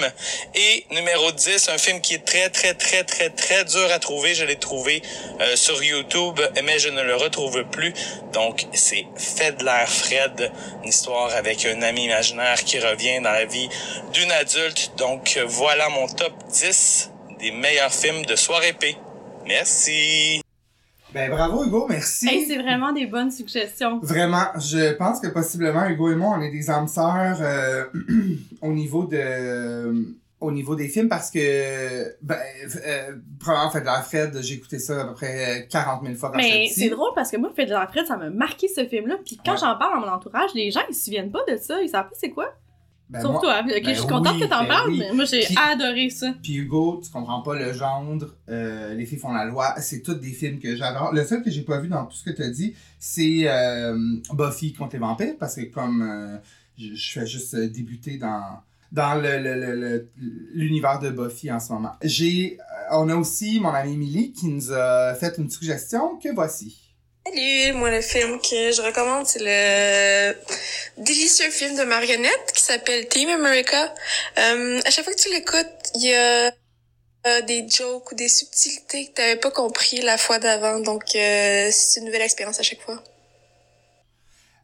[0.54, 4.34] Et numéro 10, un film qui est très très très très très dur à trouver,
[4.34, 5.02] je l'ai trouvé
[5.40, 7.94] euh, sur YouTube, mais je ne le retrouve plus.
[8.32, 13.68] Donc c'est Fedler Fred, une histoire avec un ami imaginaire qui revient dans la vie
[14.12, 14.92] d'une adulte.
[14.98, 18.96] Donc voilà mon top 10 des meilleurs films de soirée P.
[19.46, 20.42] Merci.
[21.12, 22.28] Ben bravo Hugo, merci.
[22.28, 23.98] Hey, c'est vraiment des bonnes suggestions.
[24.00, 27.84] Vraiment, je pense que possiblement Hugo et moi, on est des âmes sœurs euh,
[28.62, 32.38] au niveau de au niveau des films parce que ben
[32.86, 36.30] euh, probablement fait de la Fred, j'ai écouté ça à peu près 40 000 fois
[36.30, 38.86] quand Mais c'est drôle parce que moi, Fait de la Fred, ça m'a marqué ce
[38.86, 39.16] film-là.
[39.24, 39.58] Puis quand Ouais.
[39.60, 41.82] j'en parle à mon entourage, les gens, ils se souviennent pas de ça.
[41.82, 42.54] Ils savent pas c'est quoi.
[43.10, 43.60] Ben, Sauf moi- toi.
[43.64, 44.98] Ok, ben je suis contente oui, que t'en ben parles, oui.
[45.00, 46.32] mais moi, j'ai adoré ça.
[46.42, 50.14] Puis Hugo, tu comprends pas le gendre, euh, Les filles font la loi, c'est tous
[50.14, 51.12] des films que j'adore.
[51.12, 53.98] Le seul que j'ai pas vu dans tout ce que tu as dit, c'est euh,
[54.32, 56.38] Buffy contre les vampires, parce que comme euh,
[56.78, 58.60] je, je fais juste débuter dans,
[58.92, 60.08] dans le, le- le- le-
[60.54, 61.92] l'univers de Buffy en ce moment.
[62.04, 62.58] J'ai,
[62.92, 66.89] on a aussi mon amie Emily qui nous a fait une suggestion que voici.
[67.32, 70.36] Salut, moi le film que je recommande c'est le
[70.98, 73.94] délicieux film de marionnette qui s'appelle Team America.
[74.38, 76.52] Euh, à chaque fois que tu l'écoutes, il y a
[77.26, 81.68] euh, des jokes ou des subtilités que t'avais pas compris la fois d'avant, donc euh,
[81.70, 83.00] c'est une nouvelle expérience à chaque fois.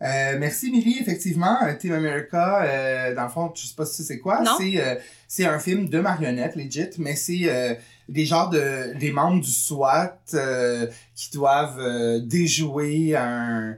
[0.02, 4.04] Euh, merci Milly, effectivement, euh, Team America, euh, dans le fond, je sais pas si
[4.04, 4.94] c'est quoi, c'est euh,
[5.26, 7.78] c'est un film de marionnettes, legit, mais c'est
[8.08, 10.18] des genres de des membres du SWAT
[11.14, 13.76] qui doivent déjouer un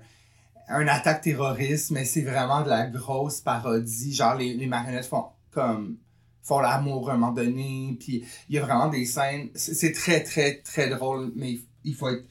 [0.71, 5.25] un attaque terroriste, mais c'est vraiment de la grosse parodie, genre les, les marionnettes font
[5.51, 5.97] comme
[6.43, 10.23] font l'amour à un moment donné, puis il y a vraiment des scènes, c'est très
[10.23, 12.25] très très drôle, mais il- faut être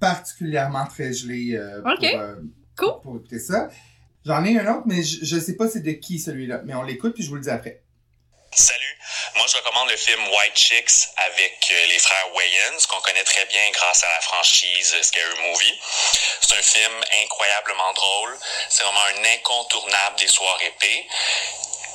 [0.00, 2.36] particulièrement très gelé euh, pour, euh,
[2.78, 3.00] Cool.
[3.02, 3.68] pour écouter ça.
[4.24, 6.60] J'en ai un autre, mais je, je sais pas c'est de qui celui-là.
[6.64, 7.82] Mais on l'écoute puis je vous le dis après.
[8.50, 8.98] Salut,
[9.36, 13.44] moi je recommande le film White Chicks avec euh, les frères Wayans, qu'on connaît très
[13.46, 15.78] bien grâce à la franchise Scary Movie.
[16.40, 18.38] C'est un film incroyablement drôle,
[18.70, 21.06] c'est vraiment un incontournable des soirées épées.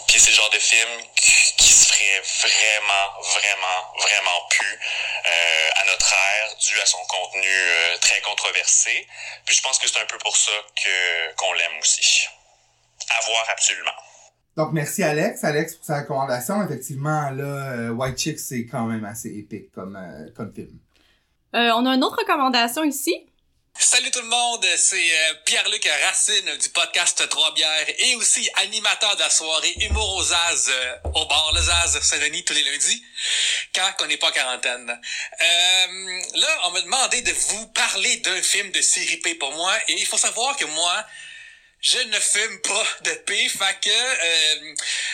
[0.07, 5.85] Puis c'est le genre de film qui, se ferait vraiment, vraiment, vraiment plus euh, à
[5.85, 9.07] notre ère, dû à son contenu euh, très controversé.
[9.45, 12.27] Puis je pense que c'est un peu pour ça que qu'on l'aime aussi.
[13.09, 13.95] À voir absolument.
[14.55, 16.63] Donc merci Alex, Alex pour sa recommandation.
[16.63, 20.77] Effectivement, là, euh, White Chicks, c'est quand même assez épique comme, euh, comme film.
[21.55, 23.25] Euh, on a une autre recommandation ici.
[23.79, 29.15] Salut tout le monde, c'est euh, Pierre-Luc Racine du podcast Trois Bières et aussi animateur
[29.15, 33.03] de la soirée Humour aux Zaz euh, au bar Le Zaz Saint-Denis tous les lundis
[33.73, 34.89] quand on n'est pas quarantaine.
[34.89, 39.75] Euh, là, on m'a demandé de vous parler d'un film de série P pour moi
[39.87, 41.05] et il faut savoir que moi,
[41.83, 44.73] je ne fume pas de P, fait euh,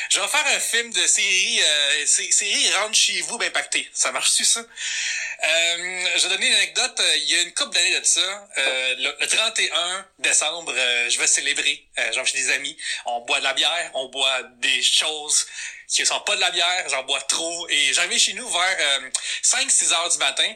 [0.10, 3.90] je vais faire un film de série, euh, sé- série rentre chez vous ben pacté.
[3.92, 4.60] Ça marche-tu ça?
[4.60, 7.00] Euh, je vais donner une anecdote.
[7.00, 11.10] Euh, Il y a une couple d'années de ça, euh, le, le 31 décembre, euh,
[11.10, 11.86] je vais célébrer.
[12.14, 12.78] J'en des amis.
[13.06, 15.48] On boit de la bière, on boit des choses
[15.88, 16.88] qui ne sont pas de la bière.
[16.90, 17.68] J'en bois trop.
[17.70, 19.10] Et j'arrive chez nous vers euh,
[19.44, 20.54] 5-6 heures du matin.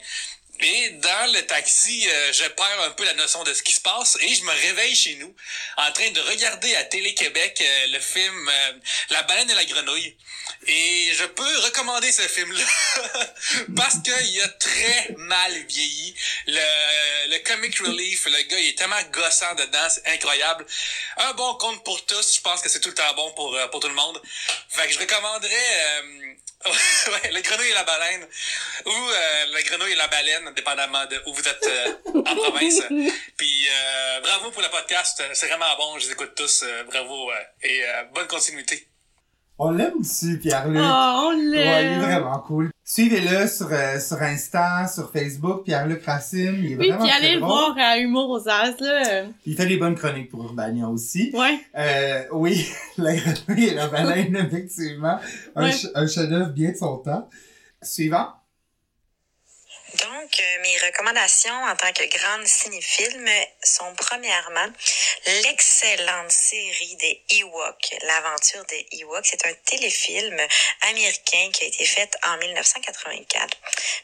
[0.63, 3.81] Et dans le taxi, euh, je perds un peu la notion de ce qui se
[3.81, 5.35] passe et je me réveille chez nous
[5.75, 8.73] en train de regarder à Télé-Québec euh, le film euh,
[9.09, 10.15] La baleine et la grenouille.
[10.65, 12.63] Et je peux recommander ce film-là
[13.75, 16.15] parce qu'il a très mal vieilli.
[16.47, 20.65] Le, le comic relief, le gars il est tellement gossant dedans, c'est incroyable.
[21.17, 23.67] Un bon compte pour tous, je pense que c'est tout le temps bon pour, euh,
[23.67, 24.21] pour tout le monde.
[24.69, 26.33] Fait que je recommanderais euh,
[26.71, 28.27] ouais, le grenouille et la baleine
[28.85, 32.81] ou euh, le grenouille et la baleine, dépendamment de où vous êtes euh, en province.
[33.37, 37.31] Puis euh, bravo pour le podcast, c'est vraiment bon, je les écoute tous, euh, bravo
[37.31, 38.87] euh, et euh, bonne continuité.
[39.59, 40.81] On l'aime dessus, Pierre-Luc.
[40.83, 42.01] Oh, on Ouais, il est l'aime.
[42.01, 42.69] vraiment cool.
[42.83, 46.55] Suivez-le sur, euh, sur Insta, sur Facebook, Pierre-Luc Racine.
[46.59, 49.25] Il est oui, vraiment puis allez le voir à Humour aux As, là.
[49.45, 51.31] Il fait des bonnes chroniques pour Urbania aussi.
[51.33, 51.59] Ouais.
[51.77, 55.17] Euh, oui, la grenouille et la baleine, effectivement.
[55.55, 55.71] Un, Ouais.
[55.71, 57.29] ch- un chef-d'œuvre bien de son temps.
[57.81, 58.29] Suivant.
[60.23, 63.29] Donc, mes recommandations en tant que grande cinéfilm
[63.61, 64.71] sont premièrement
[65.43, 69.25] l'excellente série des Ewoks, l'aventure des Ewoks.
[69.25, 70.39] C'est un téléfilm
[70.83, 73.57] américain qui a été fait en 1984.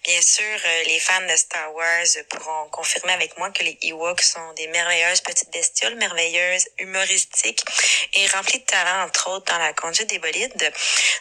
[0.03, 4.21] Bien sûr, euh, les fans de Star Wars pourront confirmer avec moi que les Ewoks
[4.21, 7.63] sont des merveilleuses petites bestioles, merveilleuses, humoristiques
[8.15, 10.73] et remplies de talent, entre autres, dans la conduite des bolides.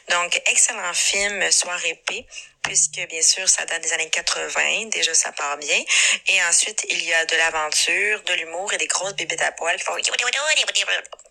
[0.08, 2.26] Donc, excellent film, soirée P
[2.68, 5.82] puisque bien sûr ça date des années 80, déjà ça part bien.
[6.28, 9.76] Et ensuite il y a de l'aventure, de l'humour et des grosses bébés à poil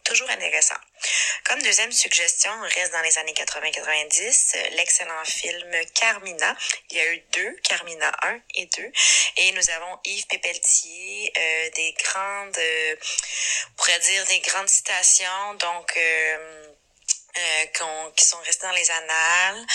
[0.08, 0.76] toujours intéressant.
[1.44, 6.56] Comme deuxième suggestion, on reste dans les années 80-90, l'excellent film Carmina.
[6.90, 8.92] Il y a eu deux, Carmina 1 et 2.
[9.38, 12.96] Et nous avons Yves Pépeltier, euh, des grandes, euh,
[13.70, 16.68] on pourrait dire des grandes citations, donc euh,
[17.38, 19.66] euh, qui sont restées dans les annales.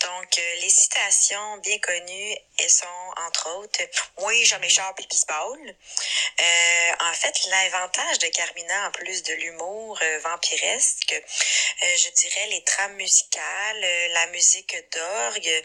[0.00, 2.86] Donc, euh, les citations bien connues, elles sont,
[3.26, 3.80] entre autres,
[4.18, 5.58] Oui, j'en échappe et baseball.
[6.40, 12.46] Euh, en fait, l'avantage de Carmina, en plus de l'humour euh, vampiresque, euh, je dirais
[12.48, 15.64] les trames musicales, la musique d'orgue,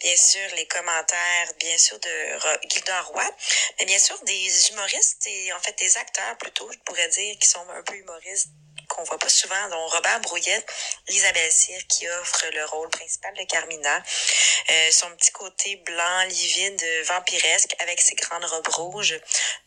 [0.00, 3.30] bien sûr, les commentaires, bien sûr, de Gilda Roy,
[3.78, 7.48] mais bien sûr, des humoristes et, en fait, des acteurs, plutôt, je pourrais dire, qui
[7.48, 8.50] sont un peu humoristes
[8.96, 10.66] qu'on voit pas souvent, dont Robert Brouillette,
[11.08, 13.96] Isabelle Cyr qui offre le rôle principal de Carmina.
[13.98, 19.20] Euh, son petit côté blanc, livide, vampiresque, avec ses grandes robes rouges,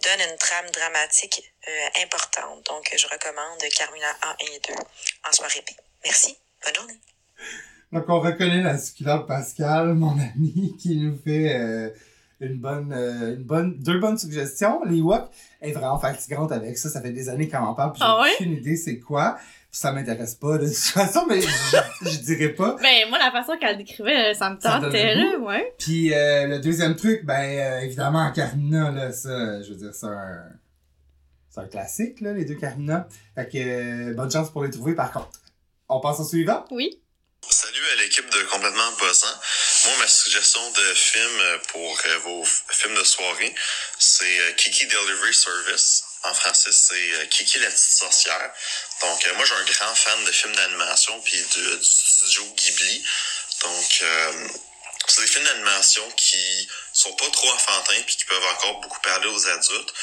[0.04, 2.66] donne une trame dramatique euh, importante.
[2.66, 4.74] Donc, je recommande Carmina 1 et 2
[5.28, 5.72] en soirée B.
[6.04, 6.36] Merci.
[6.66, 7.00] Bonne journée.
[7.92, 11.54] Donc, on reconnaît la succulente Pascal, mon ami, qui nous fait...
[11.54, 11.90] Euh
[12.42, 14.82] une bonne, une bonne, deux bonnes suggestions.
[14.86, 15.30] Les Wok
[15.62, 16.90] est vraiment fatigante avec ça.
[16.90, 17.92] Ça fait des années qu'on en parle.
[17.94, 18.30] Puis j'ai Ah ouais?
[18.36, 19.38] aucune idée c'est quoi.
[19.72, 21.48] Puis ça m'intéresse pas de toute façon, mais je,
[22.02, 22.76] je dirais pas.
[22.82, 25.74] Ben, moi, la façon qu'elle décrivait, ça me tentait, là, ouais.
[25.78, 30.08] Puis euh, le deuxième truc, ben euh, évidemment Carmina, là, ça, je veux dire, c'est
[30.08, 30.44] un.
[31.52, 33.08] C'est un classique, là, les deux Carmina.
[33.36, 35.32] Fait que euh, bonne chance pour les trouver par contre.
[35.88, 36.64] On passe au suivant?
[36.72, 37.02] Oui.
[37.48, 39.40] Salut à l'équipe de Complètement Buzzant.
[39.86, 43.56] Moi, ma suggestion de film pour euh, vos films de soirée,
[43.98, 46.04] c'est euh, Kiki Delivery Service.
[46.24, 48.52] En français, c'est euh, Kiki la petite sorcière.
[49.02, 53.06] Donc, moi, j'ai un grand fan de films d'animation puis du studio Ghibli.
[53.62, 54.04] Donc,
[55.08, 59.28] c'est des films d'animation qui sont pas trop enfantins puis qui peuvent encore beaucoup parler
[59.28, 59.94] aux adultes.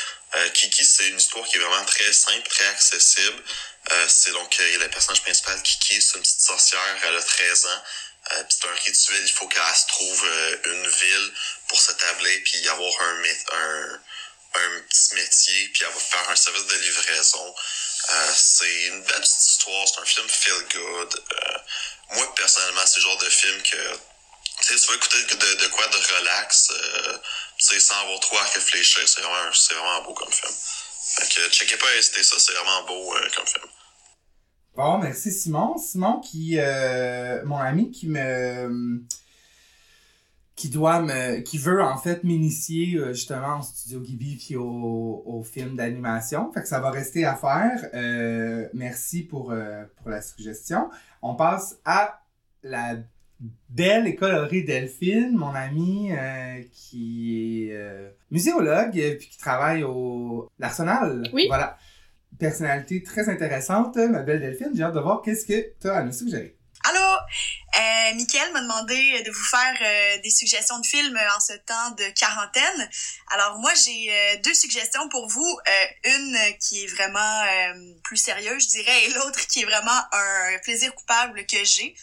[0.55, 3.43] Kiki, c'est une histoire qui est vraiment très simple, très accessible.
[3.93, 7.67] Euh, c'est donc euh, le personnage principal, Kiki, c'est une petite sorcière, elle a 13
[7.67, 7.83] ans.
[8.33, 11.33] Euh, c'est un rituel, il faut qu'elle se trouve euh, une ville
[11.69, 13.23] pour s'établir puis avoir un,
[13.53, 14.01] un,
[14.55, 17.55] un petit métier puis elle va faire un service de livraison.
[18.11, 21.25] Euh, c'est une belle petite histoire, c'est un film feel good.
[22.13, 23.99] Moi personnellement, c'est le genre de film que
[24.67, 26.73] tu vas écouter de, de quoi de relax,
[27.59, 30.55] sans avoir trop à réfléchir, c'est vraiment, vraiment beau comme film.
[31.09, 33.67] Fait checkez pas hésiter ça, c'est vraiment beau euh, comme film.
[34.75, 35.79] Bon, merci Simon.
[35.79, 39.01] Simon qui, euh, mon ami qui me,
[40.57, 45.23] qui doit me, qui veut en fait m'initier euh, justement au studio Ghibli puis au,
[45.25, 46.53] au film d'animation.
[46.53, 47.89] Fait ça va rester à faire.
[48.75, 49.55] Merci pour,
[49.97, 50.91] pour la suggestion.
[51.23, 52.21] On passe à
[52.65, 52.97] la
[53.69, 59.83] belle et colorée Delphine, mon amie euh, qui est euh, muséologue euh, puis qui travaille
[59.85, 61.29] au l'Arsenal.
[61.33, 61.47] Oui.
[61.49, 61.79] Voilà.
[62.39, 64.73] Personnalité très intéressante, ma belle Delphine.
[64.75, 66.57] J'ai hâte de voir qu'est-ce que tu as à nous suggérer.
[66.85, 67.01] Allô?
[67.01, 71.91] Euh, Mickaël m'a demandé de vous faire euh, des suggestions de films en ce temps
[71.99, 72.89] de quarantaine.
[73.33, 75.59] Alors moi, j'ai euh, deux suggestions pour vous.
[75.67, 80.01] Euh, une qui est vraiment euh, plus sérieuse, je dirais, et l'autre qui est vraiment
[80.13, 81.95] un plaisir coupable que j'ai.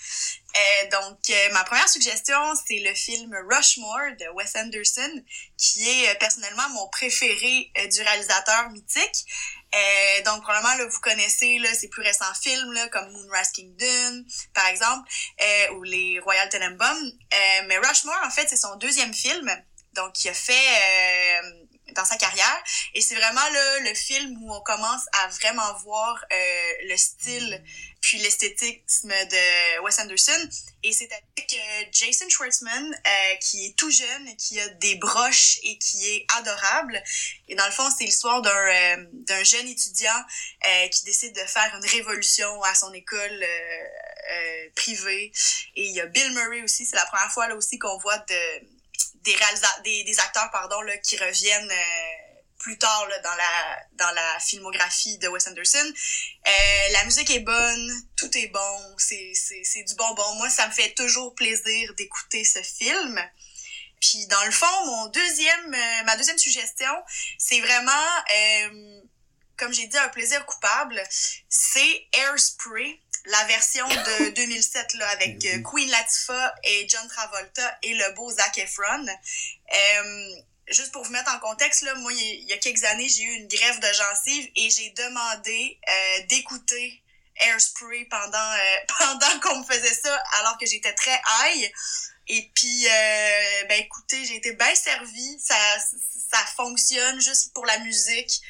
[0.56, 2.38] Euh, donc, euh, ma première suggestion,
[2.68, 5.24] c'est le film Rushmore de Wes Anderson,
[5.58, 9.26] qui est euh, personnellement mon préféré euh, du réalisateur mythique.
[9.74, 14.24] Euh, donc, probablement, là, vous connaissez là, ses plus récents films, là, comme Moonrise Kingdom,
[14.54, 15.10] par exemple,
[15.42, 17.12] euh, ou les Royal Tenenbaums.
[17.68, 19.50] Mais Rushmore, en fait, c'est son deuxième film,
[19.94, 21.42] donc qu'il a fait
[21.94, 22.64] dans sa carrière.
[22.94, 27.64] Et c'est vraiment là, le film où on commence à vraiment voir euh, le style
[28.02, 30.50] puis l'esthétisme de Wes Anderson.
[30.84, 35.60] Et c'est avec euh, Jason Schwartzman, euh, qui est tout jeune, qui a des broches
[35.64, 37.02] et qui est adorable.
[37.48, 40.26] Et dans le fond, c'est l'histoire d'un d'un jeune étudiant
[40.92, 43.46] qui décide de faire une révolution à son école
[44.76, 45.32] privée.
[45.76, 46.86] Et il y a Bill Murray aussi.
[46.86, 48.68] C'est la première fois là aussi qu'on voit de,
[49.24, 49.36] des,
[49.84, 54.40] des, des acteurs pardon, là, qui reviennent euh, plus tard là, dans, la, dans la
[54.40, 55.94] filmographie de Wes Anderson.
[56.48, 60.36] Euh, la musique est bonne, tout est bon, c'est, c'est, c'est du bonbon.
[60.36, 63.22] Moi, ça me fait toujours plaisir d'écouter ce film.
[64.00, 66.94] Puis dans le fond, mon deuxième, euh, ma deuxième suggestion,
[67.38, 67.92] c'est vraiment,
[68.36, 69.02] euh,
[69.58, 71.02] comme j'ai dit, un plaisir coupable.
[71.50, 77.94] C'est Airspray, la version de 2007 là avec euh, Queen Latifah et John Travolta et
[77.94, 79.06] le beau Zac Efron.
[79.08, 80.36] Euh,
[80.68, 83.34] juste pour vous mettre en contexte là, moi il y a quelques années j'ai eu
[83.34, 87.04] une grève de gencives et j'ai demandé euh, d'écouter
[87.38, 91.72] Airspray pendant euh, pendant qu'on me faisait ça alors que j'étais très high.
[92.28, 95.40] Et puis, euh, ben écoutez, j'ai été bien servie.
[95.42, 95.56] Ça,
[96.32, 98.42] ça fonctionne juste pour la musique,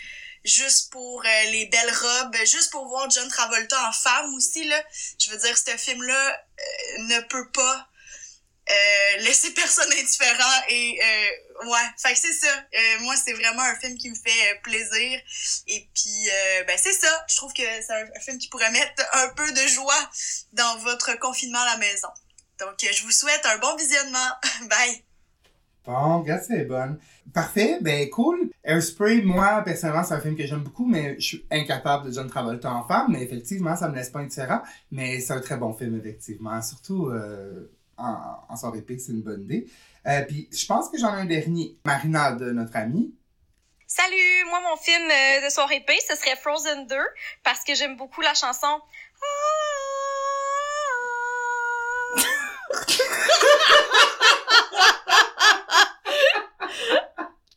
[0.43, 4.83] juste pour euh, les belles robes, juste pour voir John Travolta en femme aussi là.
[5.19, 7.89] Je veux dire, ce film-là euh, ne peut pas
[8.69, 12.65] euh, laisser personne indifférent et euh, ouais, fait que c'est ça.
[12.73, 15.21] Euh, moi, c'est vraiment un film qui me fait euh, plaisir.
[15.67, 16.29] Et puis,
[16.67, 17.25] ben c'est ça.
[17.27, 20.09] Je trouve que c'est un, film qui pourrait mettre un peu de joie
[20.53, 22.09] dans votre confinement à la maison.
[22.59, 24.29] Donc, je vous souhaite un bon visionnement.
[24.63, 25.03] Bye!
[25.85, 26.97] Bon, regarde, c'est bonne.
[27.33, 28.49] Parfait, ben cool.
[28.63, 32.29] Airspray, moi, personnellement, c'est un film que j'aime beaucoup, mais je suis incapable de John
[32.29, 34.61] Travolta en femme, mais effectivement, ça me laisse pas indifférent.
[34.91, 36.61] Mais c'est un très bon film, effectivement.
[36.61, 39.67] Surtout euh, en, soirée pique, c'est une bonne idée.
[40.07, 41.77] Euh, Puis je pense que j'en ai un dernier.
[41.85, 43.13] Marina de notre amie.
[43.87, 46.95] Salut, moi mon film euh, de soirée épée, ce serait Frozen 2
[47.43, 48.81] parce que j'aime beaucoup la chanson.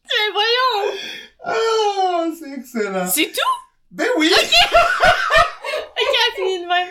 [0.04, 0.98] Mais voyons!
[1.44, 3.06] Ah, c'est excellent.
[3.08, 3.40] C'est tout?
[3.90, 4.30] Ben oui!
[4.32, 4.50] Ok,
[6.36, 6.88] fini de même.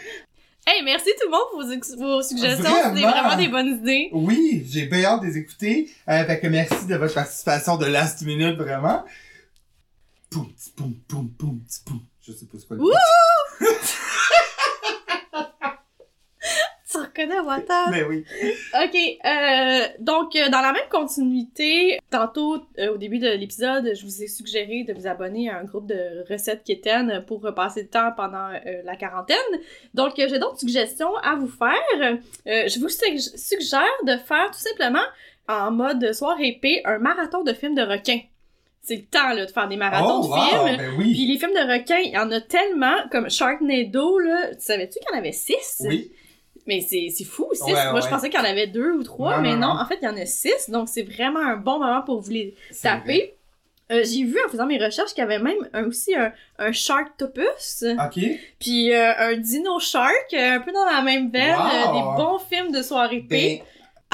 [0.67, 2.65] Hey, merci tout le monde pour vos, suggestions.
[2.65, 3.36] C'était Vraiment.
[3.36, 4.09] des bonnes idées.
[4.13, 5.91] Oui, j'ai bien hâte de les écouter.
[6.09, 9.03] Euh, fait que merci de votre participation de last minute, vraiment.
[10.32, 11.99] Poum, poum, poum, poum, poum.
[12.26, 12.91] Je sais pas ce quoi Wouh!
[17.16, 17.89] reconnais Water?
[17.91, 18.26] Mais oui.
[18.84, 18.95] Ok,
[19.26, 24.24] euh, donc euh, dans la même continuité, tantôt euh, au début de l'épisode, je vous
[24.24, 28.11] ai suggéré de vous abonner à un groupe de recettes quétaines pour passer le temps
[28.16, 28.49] pendant
[28.84, 29.36] la quarantaine.
[29.93, 32.18] Donc j'ai d'autres suggestions à vous faire.
[32.45, 35.03] Je vous sug- suggère de faire tout simplement
[35.47, 38.20] en mode soirée épée un marathon de films de requins.
[38.82, 40.38] C'est le temps là, de faire des marathons Oh, de wow,
[40.68, 40.78] films.
[40.78, 41.26] ben Puis oui.
[41.34, 44.49] les films de requins, il y en a tellement, comme Sharknado, là.
[44.53, 45.82] Tu savais-tu qu'il y en avait six?
[45.88, 46.11] Oui.
[46.68, 47.63] Mais c'est c'est fou, six.
[47.63, 49.86] Ouais, Moi, je pensais qu'il y en avait deux ou trois, Non, mais non, en
[49.86, 50.70] fait, il y en a six.
[50.70, 53.34] Donc, c'est vraiment un bon moment pour vous les taper.
[53.91, 56.72] Euh, J'ai vu en faisant mes recherches qu'il y avait même un- aussi un, un
[56.72, 58.20] Sharktopus, Ok.
[58.59, 61.68] puis euh, un Dino Shark, euh, un peu dans la même veine, Wow.
[61.68, 63.61] euh, des bons films de soirée épée.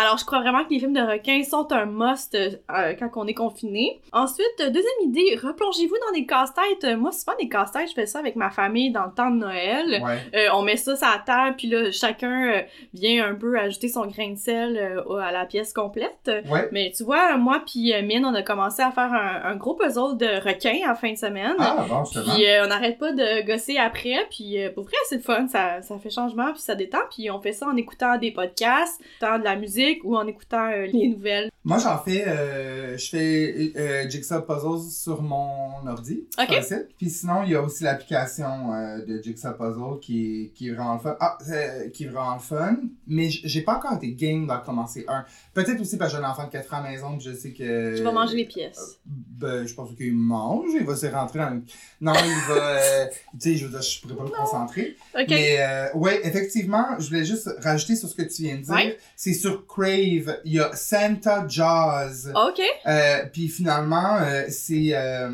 [0.02, 3.10] Alors, je crois vraiment que les films de requins sont un must euh, euh, quand
[3.16, 4.02] on est confiné.
[4.12, 6.98] Ensuite, euh, deuxième idée, replongez-vous dans des casse-têtes.
[6.98, 10.02] Moi, souvent, des casse-têtes, je fais ça avec ma famille dans le temps de Noël.
[10.04, 10.18] ouais.
[10.36, 12.64] Euh, on met ça sur la table, puis là, chacun
[12.96, 16.32] vient un peu ajouter son grain de sel à la pièce complète.
[16.50, 16.68] Ouais.
[16.72, 20.18] Mais tu vois, moi puis Mine, on a commencé à faire un, un gros puzzle
[20.18, 21.56] de requins en fin de semaine.
[21.60, 22.04] Ah, bon.
[22.04, 25.82] Puis euh, on n'arrête pas de gosser après, puis pour vrai, c'est le fun, ça,
[25.82, 29.26] ça fait changement, puis ça détend, puis on fait ça en écoutant des podcasts, en
[29.28, 31.50] écoutant de la musique ou en écoutant euh, les nouvelles.
[31.64, 36.24] Moi, j'en fais, euh, je fais euh, Jigsaw Puzzles sur mon ordi.
[36.40, 36.56] Ok.
[36.98, 40.72] Puis sinon, il y a aussi l'application euh, de Jigsaw Puzzle qui est, qui est
[40.72, 41.16] vraiment le fun.
[41.20, 42.78] Ah, euh, qui est vraiment le fun.
[43.06, 45.24] Mais j'ai pas encore été game d'en commencer un.
[45.54, 47.34] Peut-être aussi parce que j'ai un enfant de 4 ans à la maison que je
[47.34, 47.96] sais que...
[47.96, 49.00] Tu vas manger les pièces.
[49.06, 51.62] Ben, je pense qu'il mange, il va se rentrer dans le...
[52.00, 52.78] Non, il va...
[52.78, 54.96] euh, tu sais, je veux dire, je pourrais pas me concentrer.
[55.14, 55.28] Ok.
[55.30, 58.74] Mais euh, ouais, effectivement, je voulais juste rajouter sur ce que tu viens de dire.
[58.74, 58.98] Ouais.
[59.16, 62.28] C'est sur Crave, il y a Santa Jaws.
[62.36, 62.60] Ok.
[62.88, 65.30] Euh, puis finalement, euh, c'est euh,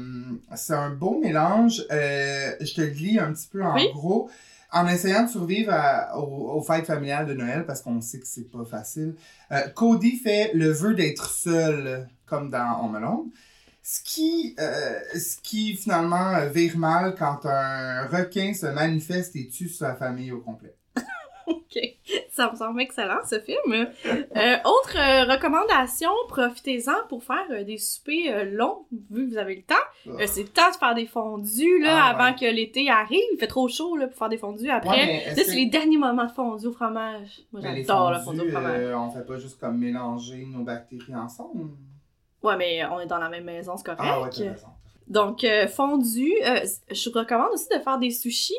[0.56, 1.84] c'est un beau mélange.
[1.90, 3.90] Je te le lis un petit peu en Oui.
[3.94, 4.30] gros.
[4.72, 8.28] En essayant de survivre à- aux, aux fêtes familiales de Noël, parce qu'on sait que
[8.28, 9.16] c'est pas facile,
[9.76, 13.30] Cody fait le vœu d'être seul, comme dans Home Alone.
[13.82, 19.70] Ce qui, euh, ce qui finalement vire mal quand un requin se manifeste et tue
[19.70, 20.76] sa famille au complet.
[21.48, 21.80] Ok,
[22.30, 23.58] ça me semble excellent ce film.
[23.76, 29.56] Euh, autre euh, recommandation, profitez-en pour faire euh, des soupers longs, vu que vous avez
[29.56, 29.76] le temps.
[30.08, 32.36] Euh, c'est le temps de faire des fondus là, Ah, avant ouais.
[32.36, 33.22] que l'été arrive.
[33.34, 34.90] Il fait trop chaud là, pour faire des fondus après.
[34.90, 37.40] Ouais, que- c'est les derniers moments de fondue au fromage.
[37.54, 38.94] Moi, j'adore le au fromage.
[38.96, 41.70] on fait pas juste comme mélanger nos bactéries ensemble?
[42.44, 44.02] Ouais, mais on est dans la même maison, c'est correct.
[44.04, 44.68] Ah ouais, t'as raison.
[45.08, 46.34] Donc, fondu,
[46.92, 48.54] je recommande aussi de faire des sushis.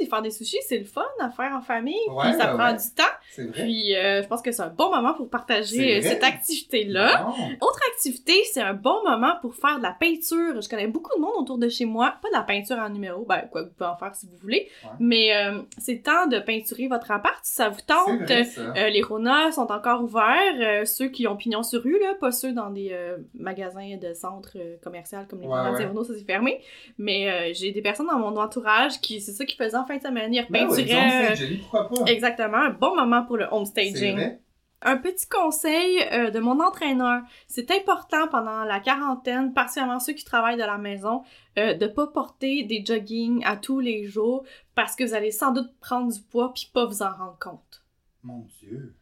[0.00, 2.58] De faire des sushis, c'est le fun à faire en famille, Ouais, puis ça ouais,
[2.58, 2.76] prend ouais.
[2.76, 3.02] du temps.
[3.36, 3.62] Vrai.
[3.64, 7.26] Puis euh, je pense que c'est un bon moment pour partager euh, cette activité-là.
[7.60, 10.60] Autre activité, c'est un bon moment pour faire de la peinture.
[10.60, 12.14] Je connais beaucoup de monde autour de chez moi.
[12.22, 14.68] Pas de la peinture en numéro, ben quoi, vous pouvez en faire si vous voulez.
[15.00, 18.22] Mais euh, c'est temps de peinturer votre appart si ça vous tente.
[18.22, 18.60] Vrai, ça.
[18.76, 20.36] Euh, les Rona sont encore ouverts.
[20.60, 22.96] euh, ceux qui ont pignon sur rue, là, pas ceux dans des
[23.34, 26.60] magasins de centres commerciaux comme les Rona ça c'est fermé.
[26.98, 30.02] Mais j'ai des personnes dans mon entourage qui, c'est ça qu'ils faisaient en fin de
[30.02, 30.32] semaine.
[30.34, 31.34] Ils Ben repeinturaient.
[31.74, 34.36] euh, exactement, un bon moment pour le home staging.
[34.80, 37.22] Un petit conseil euh, de mon entraîneur.
[37.48, 41.24] C'est important pendant la quarantaine, particulièrement ceux qui travaillent de la maison,
[41.58, 44.44] euh, de pas porter des jogging à tous les jours
[44.76, 47.82] parce que vous allez sans doute prendre du poids puis pas vous en rendre compte.
[48.22, 48.94] Mon Dieu.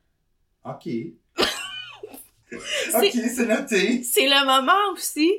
[0.64, 0.88] OK.
[2.94, 4.02] OK, c'est noté.
[4.02, 5.30] C'est le moment aussi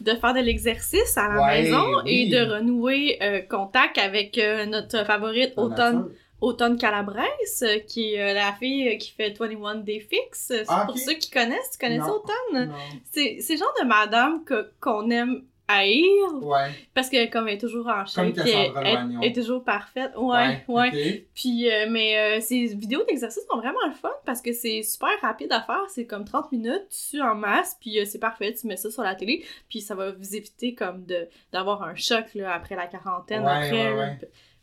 [0.00, 2.10] de faire de l'exercice à la Ouais, maison oui.
[2.12, 8.34] et de renouer euh, contact avec euh, notre favorite automne, automne Calabrese, euh, qui est
[8.34, 10.52] la fille qui fait 21 Day Fix.
[10.68, 12.12] Ah, pour ceux qui connaissent, tu connais ça.
[12.12, 12.72] Automne?
[13.12, 16.04] C'est le genre de madame que- qu'on aime haïr
[16.42, 16.70] Ouais.
[16.94, 20.12] parce que comme elle est toujours en shape, elle, elle- est toujours parfaite.
[20.16, 21.26] Ouais, ouais.
[21.34, 25.08] Puis euh, mais euh, ces vidéos d'exercice sont vraiment le fun parce que c'est super
[25.22, 28.66] rapide à faire, c'est comme 30 minutes, tu en masse, puis euh, c'est parfait, tu
[28.66, 32.26] mets ça sur la télé, puis ça va vous éviter comme de d'avoir un choc
[32.34, 34.18] là, après la quarantaine Ouais, après.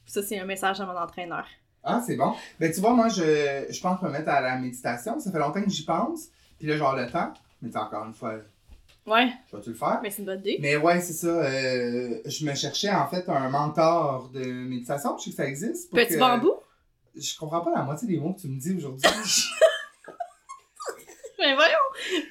[0.05, 1.45] Ça c'est un message à mon entraîneur.
[1.83, 2.33] Ah, c'est bon.
[2.59, 5.19] Ben, tu vois, moi, je, je pense me mettre à la méditation.
[5.19, 6.27] Ça fait longtemps que j'y pense.
[6.59, 7.33] Puis là, genre le temps.
[7.63, 8.35] Mais encore une fois,
[9.07, 9.99] Ouais, je vais-tu le faire?
[10.03, 10.57] mais c'est une bonne idée.
[10.61, 11.27] Mais ouais, c'est ça.
[11.27, 15.17] euh, je me cherchais en fait un mentor de méditation.
[15.17, 15.89] Je sais que ça existe.
[15.89, 16.53] pour Petit que- bambou?
[17.15, 19.03] Je comprends pas la moitié des mots que tu me dis aujourd'hui.
[21.39, 21.71] Mais voyons!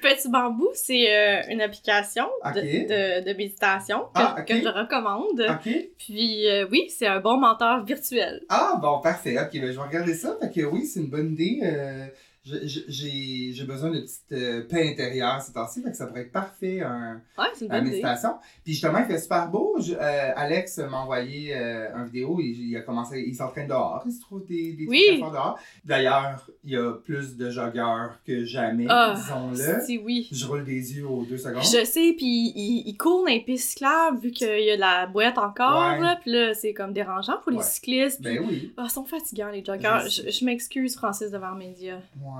[0.01, 2.55] Petit bambou, c'est euh, une application de, Ok.
[2.87, 4.45] de, de méditation que, Ah, ok.
[4.45, 5.45] que je recommande.
[5.49, 5.69] OK.
[5.97, 8.41] Puis euh, oui, c'est un bon mentor virtuel.
[8.47, 9.37] Ah, bon, parfait.
[9.37, 10.37] OK, ben, je vais regarder ça.
[10.41, 11.59] Fait que oui, c'est une bonne idée.
[11.63, 12.07] Euh,
[12.43, 15.83] j'ai j'ai besoin de petite euh, paix intérieure ces temps-ci.
[15.93, 18.31] Ça pourrait être parfait, un, Ouais, une méditation.
[18.63, 19.75] Puis justement, il fait super beau.
[19.79, 22.37] Je- euh, Alex m'a envoyé euh, une vidéo.
[22.39, 24.01] Il, il a commencé, il s'entraîne dehors.
[24.07, 25.03] Il se trouve des, des Oui.
[25.07, 25.59] trucs à faire dehors.
[25.85, 29.81] D'ailleurs, il y a plus de joggeurs que jamais, Ah, disons-le.
[29.85, 30.27] si oui.
[30.31, 31.61] Je roule des yeux aux deux secondes.
[31.63, 35.05] Je sais, puis il, il court dans les pistes cyclables vu qu'il y a la
[35.05, 35.99] boîte encore, Ouais.
[35.99, 37.63] là, puis là, c'est comme dérangeant pour les Ouais.
[37.63, 38.19] cyclistes.
[38.21, 38.73] puis- Ben oui.
[38.77, 39.61] Ah, ils sont fatigants, les.
[39.63, 41.95] Je, je m'excuse, Francis, devant média.
[42.21, 42.30] Ouais.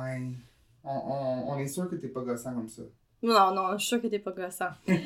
[0.83, 2.81] On, on, on est sûr que t'es pas gossant comme ça.
[3.23, 4.69] Non, non, je suis sûre que t'es pas gossant.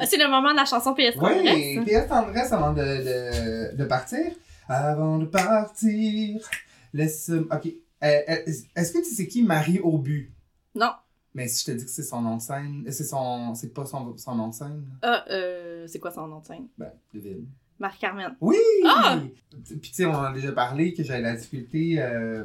[0.00, 1.44] Ah, c'est le moment de la chanson PS Oui,
[1.84, 1.84] Tendresse.
[2.04, 4.32] PS Tendresse avant de, de, de partir.
[4.68, 6.40] Avant de partir,
[6.92, 7.30] laisse...
[7.30, 7.66] Ok.
[7.66, 8.36] Euh, euh,
[8.74, 10.32] Est-ce que tu sais qui Marie Aubu?
[10.74, 10.92] Non.
[11.34, 13.54] Mais si je te dis que c'est son nom de scène, c'est son...
[13.54, 16.66] C'est pas son, son nom de scène, Ah, euh, c'est quoi son nom de scène?
[16.76, 17.46] ben, devine.
[17.82, 18.34] Marc-Carmen.
[18.40, 18.56] Oui!
[18.86, 19.20] Ah!
[19.66, 22.44] Puis tu sais, on en a déjà parlé que j'avais la difficulté euh,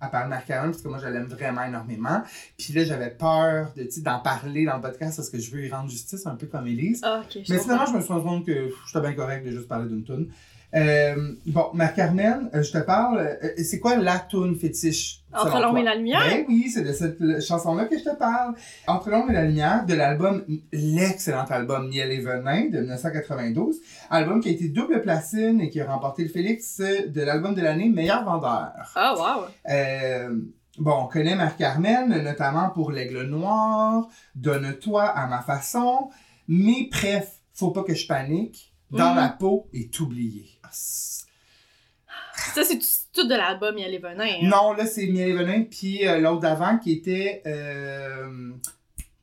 [0.00, 2.22] à parler de Marc-Carmen parce que moi, je l'aime vraiment énormément.
[2.56, 5.50] Puis là, j'avais peur de, tu sais, d'en parler dans le podcast parce que je
[5.50, 7.00] veux y rendre justice un peu comme Élise.
[7.04, 9.50] Ah, ok, je Mais finalement, je me suis rendu compte que j'étais bien correct de
[9.50, 10.30] juste parler d'une toune.
[10.74, 15.20] Euh, bon, Marc-Carmen, euh, je te parle, euh, c'est quoi la toune fétiche?
[15.32, 16.20] Entre l'ombre et la lumière?
[16.20, 18.54] Ben oui, c'est de cette chanson-là que je te parle.
[18.86, 23.76] Entre l'ombre et la lumière, de l'album, l'excellent album Miel et Venin de 1992.
[24.10, 27.62] Album qui a été double platine et qui a remporté le Félix de l'album de
[27.62, 28.72] l'année meilleur vendeur.
[28.94, 29.44] Ah, wow.
[29.70, 30.38] Euh,
[30.78, 36.10] bon, on connaît Marc-Carmen, notamment pour L'Aigle Noir, Donne-toi à ma façon,
[36.46, 39.16] mais bref, faut pas que je panique, dans Mhm.
[39.16, 40.46] la peau est oublié.
[42.54, 42.78] Ça, c'est
[43.12, 44.24] tout, de l'album a les venins.
[44.24, 44.38] hein?
[44.42, 47.42] Non, là, c'est Miel et Venin, puis euh, l'autre d'avant qui était.
[47.46, 48.52] euh,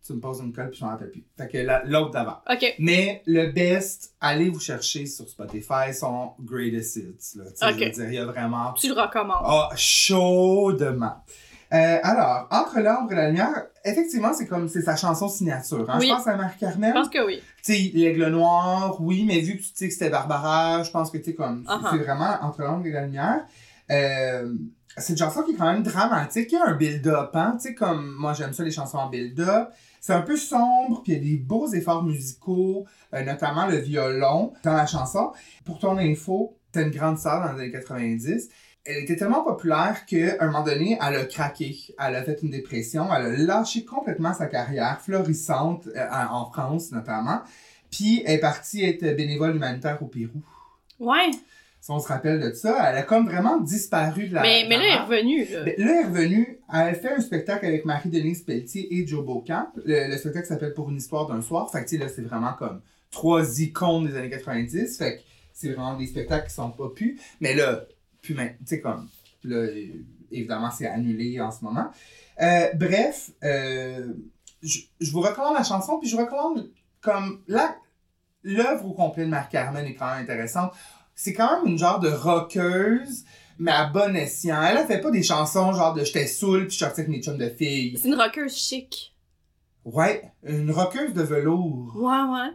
[0.05, 1.23] tu me poses une colle, puis je m'en rappelle plus.
[1.35, 2.37] Fait que la- l'autre d'avant.
[2.49, 2.75] Ok.
[2.77, 7.37] Mais le best, allez vous chercher sur Spotify son Greatest Hits.
[7.37, 7.45] Là.
[7.59, 9.41] Je veux dire, il y a vraiment Tu le recommandes.
[9.43, 11.23] Ah, chaudement.
[11.73, 15.89] Euh, alors, Entre l'ombre et la lumière, effectivement, c'est comme c'est sa chanson signature.
[15.89, 15.97] Hein?
[15.99, 16.07] Oui.
[16.07, 17.41] Je pense à Marc Je pense que oui.
[17.63, 21.09] Tu sais, L'Aigle Noir, oui, mais vu que tu sais que c'était Barbara, je pense
[21.09, 23.45] que tu sais, comme, c'est c'est vraiment Entre l'ombre et la lumière.
[23.91, 24.53] Euh,
[24.97, 26.51] c'est une chanson qui est quand même dramatique.
[26.51, 27.57] Il y a un build-up, hein.
[27.59, 29.69] Tu sais, comme moi, j'aime ça, les chansons en build-up.
[29.99, 33.77] C'est un peu sombre, puis il y a des beaux efforts musicaux, euh, notamment le
[33.77, 35.31] violon dans la chanson.
[35.65, 38.49] Pour ton info, c'était une grande star dans les années 90.
[38.85, 41.75] Elle était tellement populaire qu'à un moment donné, elle a craqué.
[41.99, 43.07] Elle a fait une dépression.
[43.15, 47.41] Elle a lâché complètement sa carrière florissante euh, en France, notamment.
[47.89, 50.41] Puis elle est partie être bénévole humanitaire au Pérou.
[50.99, 51.31] Ouais.
[51.81, 54.41] Si on se rappelle de ça, elle a comme vraiment disparu de la.
[54.41, 55.45] mais, mais là, elle est revenue.
[55.51, 55.63] Là.
[55.63, 56.59] Ben, là, elle est revenue.
[56.73, 59.67] Elle fait un spectacle avec Marie-Denise Pelletier et Joe Beaucamp.
[59.85, 61.71] Le, le spectacle s'appelle Pour une histoire d'un soir.
[61.71, 62.81] Fait que, là, c'est vraiment comme
[63.11, 64.97] trois icônes des années 90.
[64.97, 65.21] Fait que
[65.53, 67.19] c'est vraiment des spectacles qui sont pas plus.
[67.39, 67.85] Mais là,
[68.25, 69.07] plus maintenant, tu sais, comme,
[69.43, 69.67] là,
[70.31, 71.87] évidemment, c'est annulé en ce moment.
[72.41, 74.13] Euh, bref, euh,
[74.61, 76.69] je, je vous recommande la chanson, puis je vous recommande
[77.01, 77.75] comme la
[78.45, 80.71] l'œuvre au complet de Marc Carmen est quand même intéressante.
[81.15, 83.25] C'est quand même une genre de rockeuse,
[83.57, 84.61] mais à bon escient.
[84.61, 87.21] Elle a fait pas des chansons genre de j'étais saoul puis je sortais avec mes
[87.21, 87.97] chums de filles.
[87.97, 89.15] C'est une rockeuse chic.
[89.83, 91.95] Ouais, une rockeuse de velours.
[91.95, 92.51] Ouais, ouais.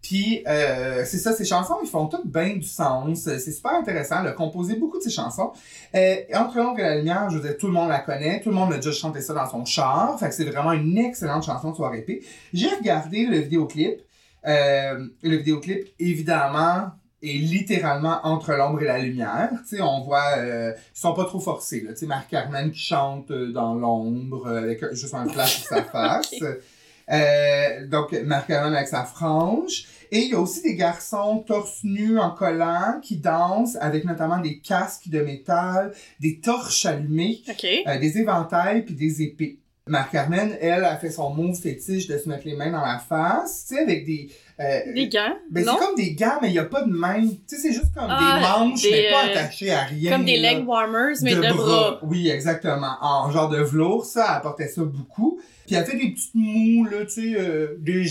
[0.00, 3.18] Puis, euh, c'est ça, ces chansons, ils font toutes bien du sens.
[3.18, 4.20] C'est super intéressant.
[4.20, 5.50] Elle a composé beaucoup de ces chansons.
[5.94, 8.40] Euh, Entre l'ombre et la lumière, je veux dire, tout le monde la connaît.
[8.40, 10.18] Tout le monde a déjà chanté ça dans son char.
[10.18, 12.22] Fait que c'est vraiment une excellente chanson de soirée épée.
[12.52, 14.00] J'ai regardé le vidéoclip.
[14.46, 16.90] Euh, le vidéoclip, évidemment,
[17.22, 19.50] est littéralement entre l'ombre et la lumière.
[19.68, 21.80] Tu sais, on voit, euh, ils sont pas trop forcés.
[21.80, 21.92] Là.
[21.92, 25.82] Tu sais, Marc Carmen qui chante euh, dans l'ombre avec juste un flash sur sa
[25.92, 26.32] face.
[27.10, 29.86] Euh, donc, Marc Carmen avec sa frange.
[30.10, 34.38] Et il y a aussi des garçons torse nus en collant qui dansent avec notamment
[34.38, 37.42] des casques de métal, des torches allumées,
[37.86, 39.58] euh, des éventails puis des épées.
[39.86, 42.98] Marc Carmen, elle, a fait son move fétiche de se mettre les mains dans la
[42.98, 44.28] face, tu sais, avec des...
[44.60, 45.34] euh, Des gants?
[45.50, 47.20] ben, c'est comme des gants, mais il n'y a pas de main.
[47.26, 48.18] Tu sais, c'est juste comme Ah,
[48.60, 50.10] des manches, des, mais pas euh, attachées à rien.
[50.12, 50.54] Comme des là.
[50.54, 52.00] leg warmers, mais de, bras.
[52.02, 52.96] Oui, exactement.
[53.00, 55.40] En genre de velours, ça, elle portait ça beaucoup.
[55.66, 57.76] Puis elle fait des petites mous, là, tu sais, euh.
[57.84, 58.08] Tu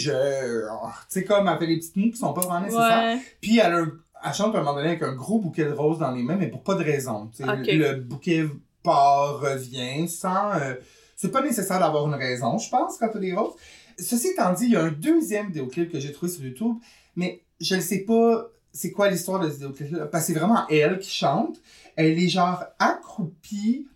[1.09, 3.15] sais, comme elle fait des petites mous qui sont pas vraiment nécessaires.
[3.15, 3.21] Ouais.
[3.41, 3.91] Puis elle, a un-
[4.25, 6.37] elle chante à un moment donné avec un gros bouquet de roses dans les mains,
[6.37, 7.29] mais pour pas de raison.
[7.35, 7.49] tu sais.
[7.49, 7.65] Ok.
[7.67, 8.45] Le, le bouquet
[8.83, 10.53] part, revient, sans...
[10.53, 10.75] euh,
[11.15, 13.53] c'est pas nécessaire d'avoir une raison, je pense, quand t'as des roses.
[13.99, 16.77] Ceci étant dit, il y a un deuxième vidéoclip que j'ai trouvé sur YouTube,
[17.15, 20.67] mais je ne sais pas c'est quoi l'histoire de ce vidéoclip-là, parce que c'est vraiment
[20.67, 21.57] elle qui chante.
[21.95, 23.87] Elle est genre accroupie,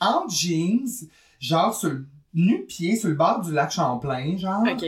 [0.00, 0.88] en jeans,
[1.38, 4.84] genre sur le nu-pied, sur le bord du lac Champlain, genre OK.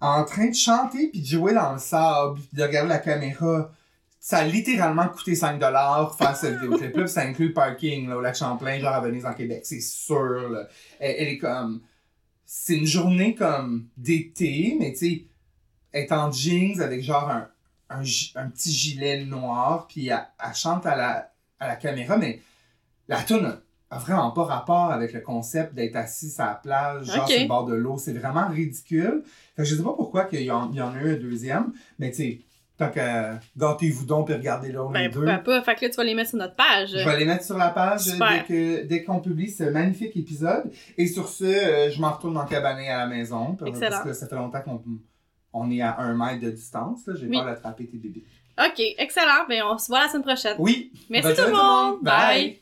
[0.00, 3.70] en train de chanter puis de jouer dans le sable puis de regarder la caméra.
[4.18, 8.16] Ça a littéralement coûté 5$ faire cette vidéoclip là, puis ça inclut le parking là,
[8.16, 10.50] au lac Champlain, genre à Venise en Québec, c'est sûr.
[10.50, 10.66] Là.
[10.98, 11.82] Elle, elle est comme
[12.50, 15.24] c'est une journée comme d'été, mais tu sais
[15.92, 17.48] est en jeans avec genre un,
[17.90, 18.02] un,
[18.36, 22.40] un petit gilet noir puis elle, elle chante à la, à la caméra mais
[23.06, 23.58] la tune
[23.90, 27.48] a, vraiment pas rapport avec le concept d'être assis à la plage, genre sur le
[27.48, 27.96] bord de l'eau.
[27.96, 29.22] C'est vraiment ridicule.
[29.56, 32.10] Fait que je sais pas pourquoi qu'il y, y en a eu un deuxième, mais
[32.10, 32.40] tu sais,
[32.78, 35.20] tant que gâtez-vous donc et regardez-le Ben, deux.
[35.20, 35.62] pourquoi pas?
[35.62, 36.90] Fait que là, tu vas les mettre sur notre page.
[36.90, 38.30] Je vais les mettre sur la page Super.
[38.30, 40.70] dès que dès qu'on publie ce magnifique épisode.
[40.96, 43.54] Et sur ce, euh, je m'en retourne en cabané à la maison.
[43.56, 44.02] Parce Excellent.
[44.04, 44.82] que ça fait longtemps qu'on
[45.52, 47.06] on est à un mètre de distance.
[47.06, 47.14] là.
[47.18, 47.36] J'ai Oui.
[47.36, 48.24] peur d'attraper tes bébés.
[48.58, 49.46] OK, excellent.
[49.48, 50.56] Ben, on se voit la semaine prochaine.
[50.58, 50.92] Oui.
[51.10, 51.98] Merci tout le monde.
[52.02, 52.56] Bye.